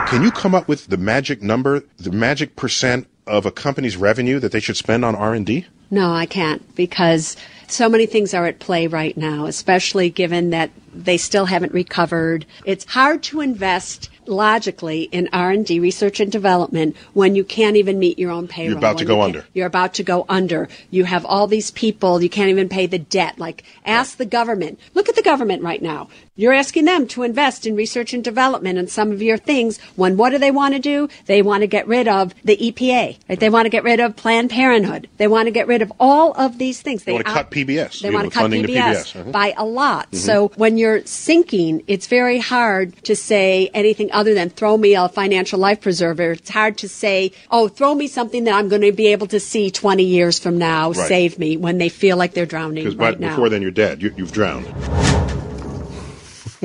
[0.09, 4.39] Can you come up with the magic number, the magic percent of a company's revenue
[4.41, 5.67] that they should spend on R and D?
[5.91, 7.37] No, I can't because
[7.69, 10.71] so many things are at play right now, especially given that
[11.05, 12.47] they still haven't recovered.
[12.65, 18.19] It's hard to invest logically in R&D research and development when you can't even meet
[18.19, 18.71] your own payroll.
[18.71, 19.45] You're about to go you under.
[19.55, 20.69] You're about to go under.
[20.91, 23.39] You have all these people, you can't even pay the debt.
[23.39, 24.81] Like ask the government.
[24.95, 26.09] Look at the government right now.
[26.39, 30.19] You're asking them to invest in research and development and some of your things when
[30.19, 31.09] what do they want to do?
[31.25, 33.19] They want to get rid of the EPA.
[33.29, 33.41] Right?
[33.41, 35.09] They want to get rid of Planned Parenthood.
[35.17, 37.05] They want to get rid of all of these things.
[37.05, 39.31] They wanna cut PBS, They want to cut to PBS, PBS, uh-huh.
[39.31, 40.15] by a lot.
[40.15, 44.95] So when you're you're sinking, it's very hard to say anything other than throw me
[44.95, 46.33] a financial life preserver.
[46.33, 49.41] It's hard to say, oh, throw me something that I'm going to be able to
[49.41, 51.09] see 20 years from now, Right.
[51.09, 54.01] save me when they feel like they're drowning Because right before then you're dead.
[54.01, 54.67] You, you've drowned.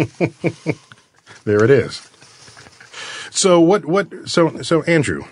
[1.46, 2.08] there it is.
[3.32, 3.86] So what?
[3.86, 4.08] What?
[4.26, 5.24] So so Andrew,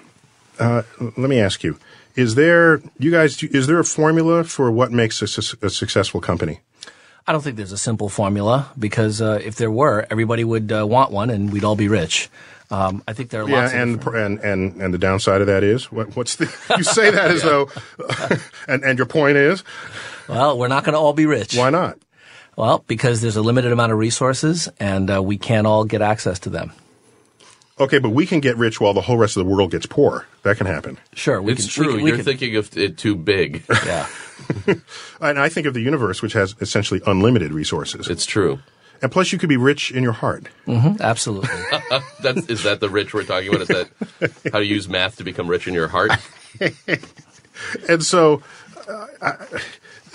[0.57, 1.77] uh, let me ask you:
[2.15, 3.41] Is there you guys?
[3.43, 6.61] Is there a formula for what makes a, su- a successful company?
[7.27, 10.85] I don't think there's a simple formula because uh, if there were, everybody would uh,
[10.87, 12.29] want one and we'd all be rich.
[12.71, 15.47] Um, I think there are Yeah, lots of and, and and and the downside of
[15.47, 16.45] that is what, what's the?
[16.77, 17.69] You say that as though,
[18.67, 19.63] and and your point is
[20.27, 21.55] well, we're not going to all be rich.
[21.55, 21.97] why not?
[22.55, 26.39] Well, because there's a limited amount of resources and uh, we can't all get access
[26.39, 26.71] to them.
[27.79, 30.25] Okay, but we can get rich while the whole rest of the world gets poor.
[30.43, 30.97] That can happen.
[31.13, 31.87] Sure, we It's can, true.
[31.87, 33.63] We can, we You're can- thinking of it too big.
[33.85, 34.07] yeah.
[35.21, 38.07] And I think of the universe, which has essentially unlimited resources.
[38.09, 38.59] It's true.
[39.01, 40.47] And plus, you could be rich in your heart.
[40.67, 41.49] Absolutely.
[42.21, 43.61] That's is that the rich we're talking about?
[43.61, 43.89] Is that
[44.51, 46.11] how to use math to become rich in your heart?
[47.87, 48.41] And so,
[48.87, 49.35] uh, I-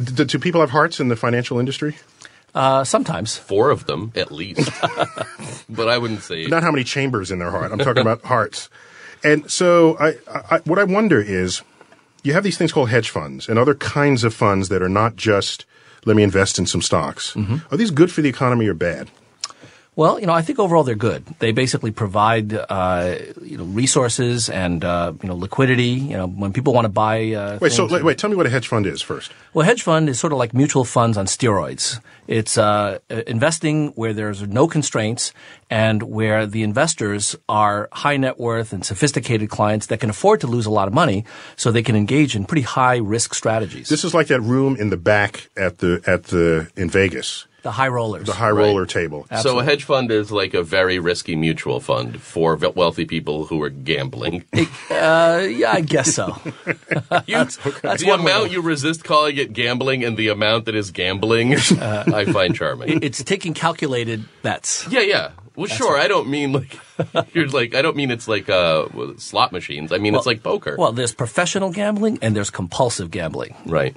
[0.03, 1.97] do, do people have hearts in the financial industry?
[2.55, 3.37] Uh, sometimes.
[3.37, 4.71] Four of them at least.
[5.69, 7.73] but I wouldn't say Not how many chambers in their heart.
[7.73, 8.69] I'm talking about hearts.
[9.25, 10.17] And so, I,
[10.51, 11.63] I, what I wonder is,
[12.23, 15.17] you have these things called hedge funds and other kinds of funds that are not
[15.17, 15.65] just
[16.05, 17.35] let me invest in some stocks.
[17.37, 19.11] Are these good for the economy or bad?
[19.97, 21.25] Well, you know, I think overall they're good.
[21.39, 25.95] They basically provide, uh, you know, resources and uh, you know liquidity.
[26.11, 27.33] You know, when people want to buy.
[27.33, 29.31] Uh, Wait, so wait, wait, tell me what a hedge fund is first.
[29.53, 32.01] Well, a hedge fund is sort of like mutual funds on steroids.
[32.27, 35.33] It's uh, uh, investing where there's no constraints
[35.71, 40.47] and where the investors are high net worth and sophisticated clients that can afford to
[40.49, 41.25] lose a lot of money,
[41.55, 43.89] so they can engage in pretty high risk strategies.
[43.89, 47.73] This is like that room in the back at the at the in Vegas, the
[47.73, 48.27] high rollers.
[48.27, 49.27] the high roller table.
[49.43, 53.47] So a hedge fund is like a very risky mutual fund for ve- wealthy people
[53.47, 54.45] who are gambling.
[54.91, 56.37] uh, yeah, I guess so.
[57.27, 60.75] You, That's the one amount to- you resist calling it gambling and the amount that
[60.75, 63.03] is gambling, I find charming.
[63.03, 64.87] it's taking calculated bets.
[64.91, 65.31] Yeah, yeah.
[65.57, 65.97] Well, sure.
[65.97, 66.79] I don't mean like
[67.33, 69.93] you're like I don't mean it's like uh slot machines.
[69.93, 70.75] I mean it's like poker.
[70.79, 73.55] Well, there's professional gambling and there's compulsive gambling.
[73.67, 73.97] right.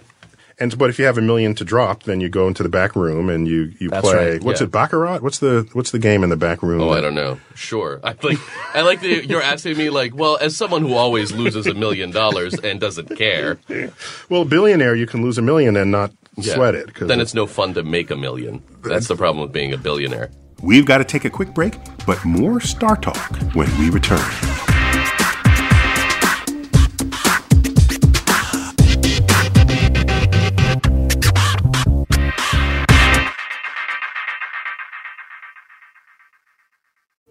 [0.60, 2.96] And but if you have a million to drop, then you go into the back
[2.96, 4.32] room and you you That's play.
[4.32, 4.66] right, What's yeah.
[4.66, 5.20] it, baccarat?
[5.22, 6.82] What's the what's the game in the back room?
[6.82, 7.40] Oh, I don't know.
[7.54, 8.00] Sure.
[8.04, 8.40] I like
[8.76, 12.10] I like that you're asking me like, well, as someone who always loses a million
[12.10, 13.60] dollars and doesn't care,
[14.30, 16.94] Well, billionaire, you can lose a million and not yeah, sweat it.
[16.96, 18.64] then it's no fun to make a million.
[18.84, 20.32] That's the problem with being a billionaire.
[20.64, 21.76] We've got to take a quick break,
[22.08, 24.20] but more Star Talk when we return.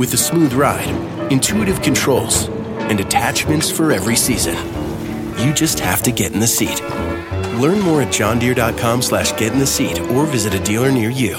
[0.00, 0.88] with a smooth ride,
[1.30, 2.48] intuitive controls,
[2.88, 4.56] and attachments for every season.
[5.36, 6.80] You just have to get in the seat.
[7.60, 11.36] Learn more at johndeere.com slash get in the seat or visit a dealer near you.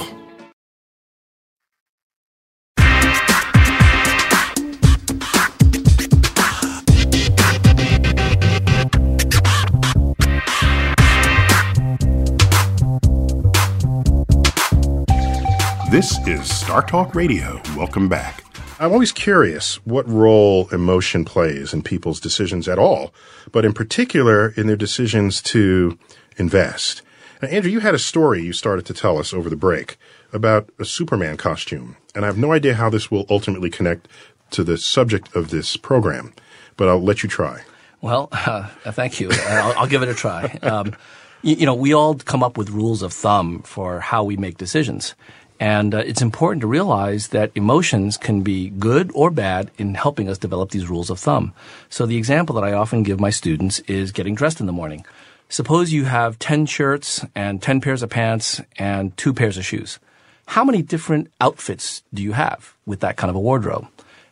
[15.89, 17.59] This is Star Talk Radio.
[17.75, 18.50] Welcome back.
[18.81, 23.13] I'm always curious what role emotion plays in people's decisions at all,
[23.51, 25.99] but in particular in their decisions to
[26.37, 27.03] invest.
[27.43, 29.97] Now, Andrew, you had a story you started to tell us over the break
[30.33, 34.07] about a Superman costume, and I have no idea how this will ultimately connect
[34.49, 36.33] to the subject of this program,
[36.75, 37.61] but I'll let you try.
[38.01, 39.29] Well, uh, thank you.
[39.31, 40.57] I'll, I'll, give it a try.
[40.63, 40.95] Um,
[41.43, 44.57] you, you know, we all come up with rules of thumb for how we make
[44.57, 45.13] decisions.
[45.61, 50.27] And uh, it's important to realize that emotions can be good or bad in helping
[50.27, 51.53] us develop these rules of thumb.
[51.87, 55.05] So the example that I often give my students is getting dressed in the morning.
[55.49, 59.99] Suppose you have 10 shirts and 10 pairs of pants and two pairs of shoes.
[60.47, 63.87] How many different outfits do you have with that kind of a wardrobe?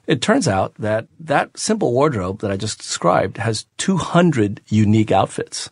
[0.09, 5.69] It turns out that that simple wardrobe that I just described has 200 unique outfits.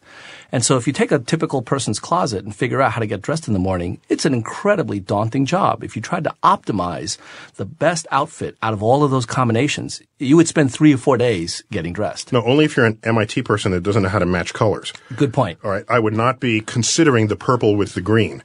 [0.51, 3.23] And so if you take a typical person's closet and figure out how to get
[3.23, 5.83] dressed in the morning, it's an incredibly daunting job.
[5.83, 7.17] If you tried to optimize
[7.55, 11.17] the best outfit out of all of those combinations, you would spend three or four
[11.17, 12.31] days getting dressed.
[12.31, 14.93] No, only if you're an MIT person that doesn't know how to match colors.
[15.15, 15.57] Good point.
[15.63, 15.85] All right.
[15.89, 18.43] I would not be considering the purple with the green.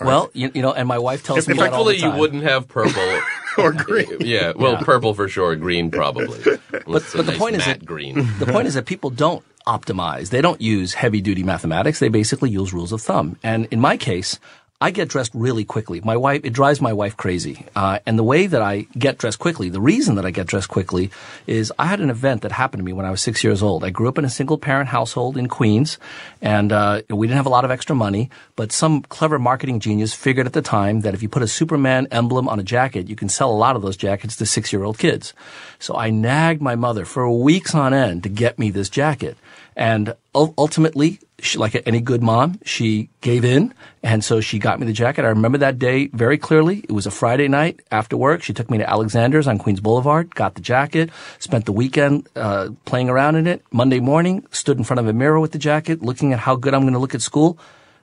[0.00, 0.30] All well, right.
[0.36, 2.12] you, you, know, and my wife tells if, me that all the time.
[2.12, 3.20] you wouldn't have purple
[3.58, 4.16] or green.
[4.20, 4.80] yeah, well, yeah.
[4.80, 6.38] purple for sure, green probably.
[6.70, 8.14] but, but the nice point is that green.
[8.38, 10.30] the point is that people don't optimize.
[10.30, 11.98] They don't use heavy duty mathematics.
[11.98, 13.36] They basically use rules of thumb.
[13.42, 14.38] And in my case,
[14.80, 16.00] I get dressed really quickly.
[16.00, 17.66] My wife, it drives my wife crazy.
[17.74, 20.68] Uh, and the way that I get dressed quickly, the reason that I get dressed
[20.68, 21.10] quickly
[21.48, 23.82] is I had an event that happened to me when I was six years old.
[23.82, 25.98] I grew up in a single parent household in Queens
[26.40, 30.14] and, uh, we didn't have a lot of extra money, but some clever marketing genius
[30.14, 33.16] figured at the time that if you put a Superman emblem on a jacket, you
[33.16, 35.34] can sell a lot of those jackets to six year old kids.
[35.80, 39.38] So I nagged my mother for weeks on end to get me this jacket.
[39.74, 43.74] And ultimately, she, like any good mom, she gave in.
[44.02, 45.24] And so she got me the jacket.
[45.24, 46.80] I remember that day very clearly.
[46.80, 48.42] It was a Friday night after work.
[48.42, 52.70] She took me to Alexander's on Queens Boulevard, got the jacket, spent the weekend uh,
[52.84, 53.62] playing around in it.
[53.72, 56.74] Monday morning, stood in front of a mirror with the jacket, looking at how good
[56.74, 57.58] I'm going to look at school.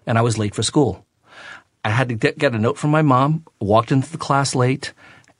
[0.07, 1.05] And I was late for school.
[1.83, 4.93] I had to get, get a note from my mom, walked into the class late,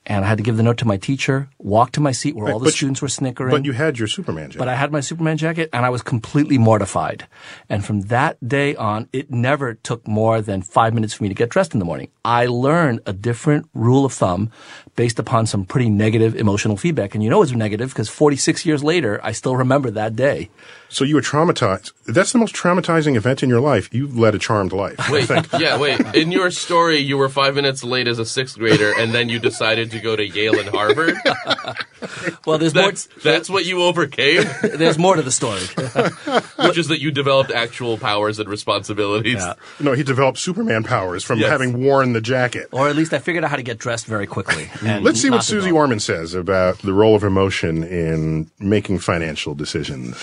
[0.06, 2.46] and I had to give the note to my teacher, walk to my seat where
[2.46, 3.50] right, all the students were snickering.
[3.50, 4.58] But you had your Superman jacket.
[4.60, 7.26] But I had my Superman jacket and I was completely mortified.
[7.68, 11.34] And from that day on, it never took more than five minutes for me to
[11.34, 12.08] get dressed in the morning.
[12.24, 14.50] I learned a different rule of thumb
[14.94, 17.14] based upon some pretty negative emotional feedback.
[17.14, 20.50] And you know it's negative because 46 years later, I still remember that day.
[20.88, 21.92] So you were traumatized.
[22.06, 23.92] That's the most traumatizing event in your life.
[23.92, 24.96] You've led a charmed life.
[25.10, 25.28] Wait,
[25.58, 26.00] yeah, wait.
[26.14, 29.38] In your story, you were five minutes late as a sixth grader, and then you
[29.38, 31.16] decided to go to Yale and Harvard.
[32.46, 33.22] well, there's that's, more.
[33.24, 34.44] that's what you overcame.
[34.62, 35.60] there's more to the story,
[36.68, 39.40] which is that you developed actual powers and responsibilities.
[39.40, 39.54] Yeah.
[39.80, 41.50] No, he developed Superman powers from yes.
[41.50, 42.68] having worn the jacket.
[42.70, 44.70] Or at least I figured out how to get dressed very quickly.
[44.82, 50.16] Let's see what Susie Orman says about the role of emotion in making financial decisions.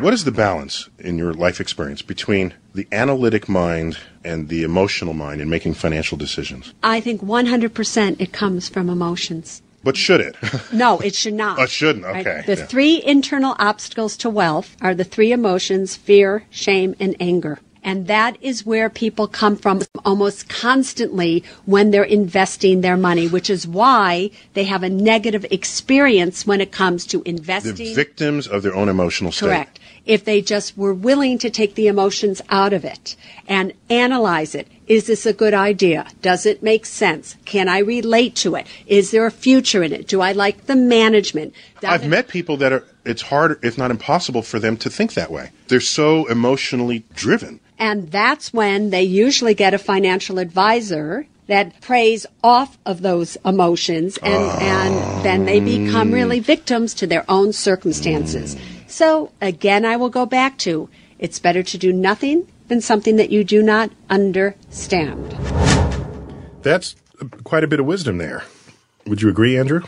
[0.00, 5.12] What is the balance in your life experience between the analytic mind and the emotional
[5.12, 6.72] mind in making financial decisions?
[6.84, 9.60] I think 100% it comes from emotions.
[9.82, 10.36] But should it?
[10.72, 11.58] no, it should not.
[11.58, 12.04] Oh, it shouldn't.
[12.04, 12.36] Okay.
[12.36, 12.46] Right?
[12.46, 12.66] The yeah.
[12.66, 17.58] three internal obstacles to wealth are the three emotions fear, shame, and anger.
[17.82, 23.48] And that is where people come from almost constantly when they're investing their money, which
[23.48, 27.74] is why they have a negative experience when it comes to investing.
[27.74, 29.46] The victims of their own emotional state.
[29.46, 29.80] Correct.
[30.04, 33.14] If they just were willing to take the emotions out of it
[33.46, 34.66] and analyze it.
[34.86, 36.06] Is this a good idea?
[36.22, 37.36] Does it make sense?
[37.44, 38.66] Can I relate to it?
[38.86, 40.08] Is there a future in it?
[40.08, 41.52] Do I like the management?
[41.80, 44.88] Does I've it- met people that are, it's hard, if not impossible, for them to
[44.88, 45.50] think that way.
[45.68, 47.60] They're so emotionally driven.
[47.78, 54.18] And that's when they usually get a financial advisor that preys off of those emotions
[54.18, 58.56] and, and then they become really victims to their own circumstances.
[58.86, 63.30] So, again, I will go back to it's better to do nothing than something that
[63.30, 65.36] you do not understand.
[66.62, 66.96] That's
[67.44, 68.44] quite a bit of wisdom there.
[69.06, 69.82] Would you agree, Andrew?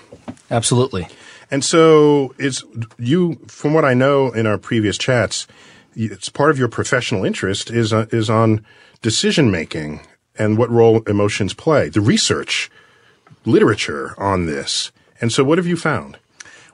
[0.50, 1.08] Absolutely.
[1.50, 2.64] And so, it's
[2.98, 5.46] you, from what I know in our previous chats,
[5.94, 8.64] it's part of your professional interest is uh, is on
[9.02, 10.00] decision making
[10.38, 11.88] and what role emotions play.
[11.88, 12.70] The research,
[13.44, 14.92] literature on this.
[15.20, 16.18] And so, what have you found?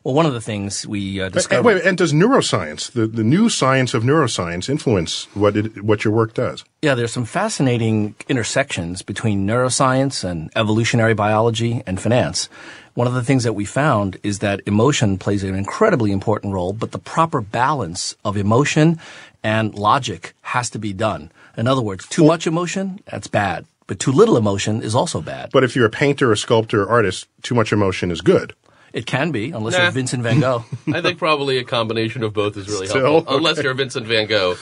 [0.06, 1.64] Well, one of the things we uh, discovered.
[1.64, 6.14] wait, and does neuroscience, the, the new science of neuroscience, influence what it, what your
[6.14, 6.64] work does?
[6.80, 12.48] Yeah, there's some fascinating intersections between neuroscience and evolutionary biology and finance.
[12.96, 16.72] One of the things that we found is that emotion plays an incredibly important role,
[16.72, 18.98] but the proper balance of emotion
[19.44, 21.30] and logic has to be done.
[21.58, 23.66] In other words, too much emotion, that's bad.
[23.86, 25.50] But too little emotion is also bad.
[25.52, 28.54] But if you're a painter, a sculptor, or artist, too much emotion is good.
[28.94, 29.82] It can be, unless Nah.
[29.82, 30.64] you're Vincent van Gogh.
[30.92, 33.02] I think probably a combination of both is really Still?
[33.04, 34.56] helpful, unless you're Vincent Van Gogh.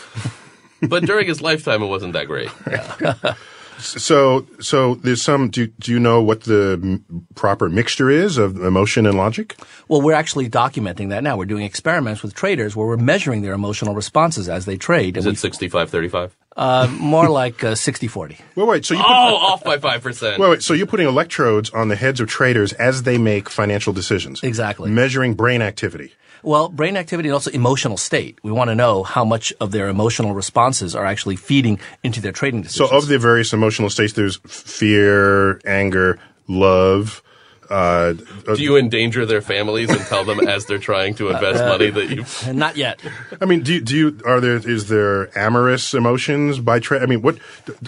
[0.82, 2.50] But during his lifetime, it wasn't that great.
[3.78, 5.48] So, so there's some.
[5.50, 9.56] Do, do you know what the m- proper mixture is of emotion and logic?
[9.88, 11.36] Well, we're actually documenting that now.
[11.36, 15.16] We're doing experiments with traders where we're measuring their emotional responses as they trade.
[15.16, 16.36] Is And it 65 35?
[16.56, 18.40] uh, more like uh, 60-40.
[18.54, 18.84] Wait, wait.
[18.86, 20.38] So you Oh, put, off by 5%.
[20.38, 20.62] wait, wait.
[20.62, 24.42] So you're putting electrodes on the heads of traders as they make financial decisions.
[24.42, 24.90] Exactly.
[24.90, 26.12] Measuring brain activity.
[26.44, 28.38] Well, brain activity and also emotional state.
[28.42, 32.32] We want to know how much of their emotional responses are actually feeding into their
[32.32, 32.90] trading decisions.
[32.90, 37.22] So of the various emotional states, there's fear, anger, love.
[37.70, 41.88] Uh, Do you endanger their families and tell them as they're trying to invest money
[41.88, 43.00] that you not yet.
[43.40, 47.02] I mean, do you, do you are there is there amorous emotions by trade?
[47.02, 47.38] I mean, what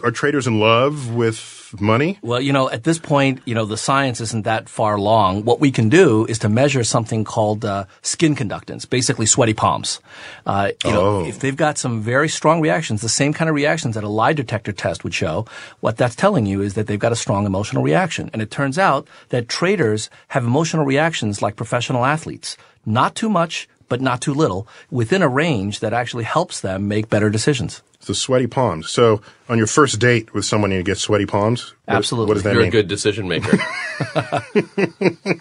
[0.02, 2.18] are traders in love with money?
[2.22, 5.44] Well, you know, at this point, you know, the science isn't that far along.
[5.44, 10.00] What we can do is to measure something called uh, skin conductance, basically sweaty palms.
[10.46, 11.24] Uh, you know, Oh.
[11.26, 14.32] if they've got some very strong reactions, the same kind of reactions that a lie
[14.32, 15.46] detector test would show,
[15.80, 18.30] what that's telling you is that they've got a strong emotional reaction.
[18.32, 22.56] And it turns out that traders have emotional reactions like professional athletes.
[22.84, 27.08] Not too much, but not too little, within a range that actually helps them make
[27.08, 27.82] better decisions.
[28.06, 28.88] The sweaty palms.
[28.90, 31.74] So on your first date with someone, you get sweaty palms.
[31.86, 32.28] What- Absolutely.
[32.28, 32.68] What does that you're mean?
[32.68, 33.58] a good decision maker.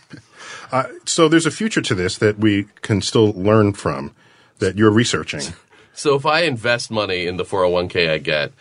[0.72, 4.12] Uh, so there's a future to this that we can still learn from
[4.58, 5.42] that you're researching.
[5.94, 8.52] so if I invest money in the 401k I get,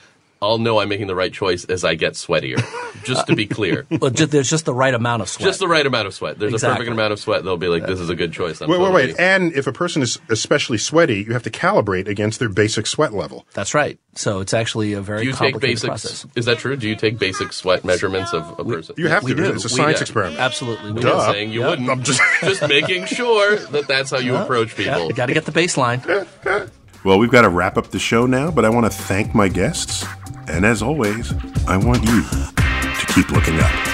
[0.43, 2.63] I'll know I'm making the right choice as I get sweatier.
[3.05, 3.87] Just to be clear.
[3.99, 5.47] But ju- there's just the right amount of sweat.
[5.47, 6.39] Just the right amount of sweat.
[6.39, 7.45] There's a perfect amount of sweat.
[7.45, 9.19] They'll be like, "This is a good choice." I'm Wait, wait, wait.
[9.19, 13.13] And if a person is especially sweaty, you have to calibrate against their basic sweat
[13.13, 13.47] level.
[13.55, 13.99] That's right.
[14.15, 15.89] So it's actually a very Do you take complicated basic?
[15.89, 16.27] process.
[16.35, 16.77] Is that true?
[16.77, 18.95] Do you take basic sweat measurements of a person?
[18.99, 19.37] You have We to.
[19.37, 19.53] do.
[19.53, 20.03] It's a We science do.
[20.03, 20.39] experiment.
[20.41, 20.93] Absolutely.
[20.93, 21.33] We Duh.
[21.33, 21.71] saying you Yep.
[21.71, 21.91] wouldn't.
[21.91, 25.07] I'm just- just making sure that that's how you approach people.
[25.09, 26.03] You got to get the baseline.
[27.05, 29.49] Well, we've got to wrap up the show now, but I want to thank my
[29.49, 30.07] guests.
[30.49, 31.33] And as always,
[31.67, 33.94] I want you to keep looking up.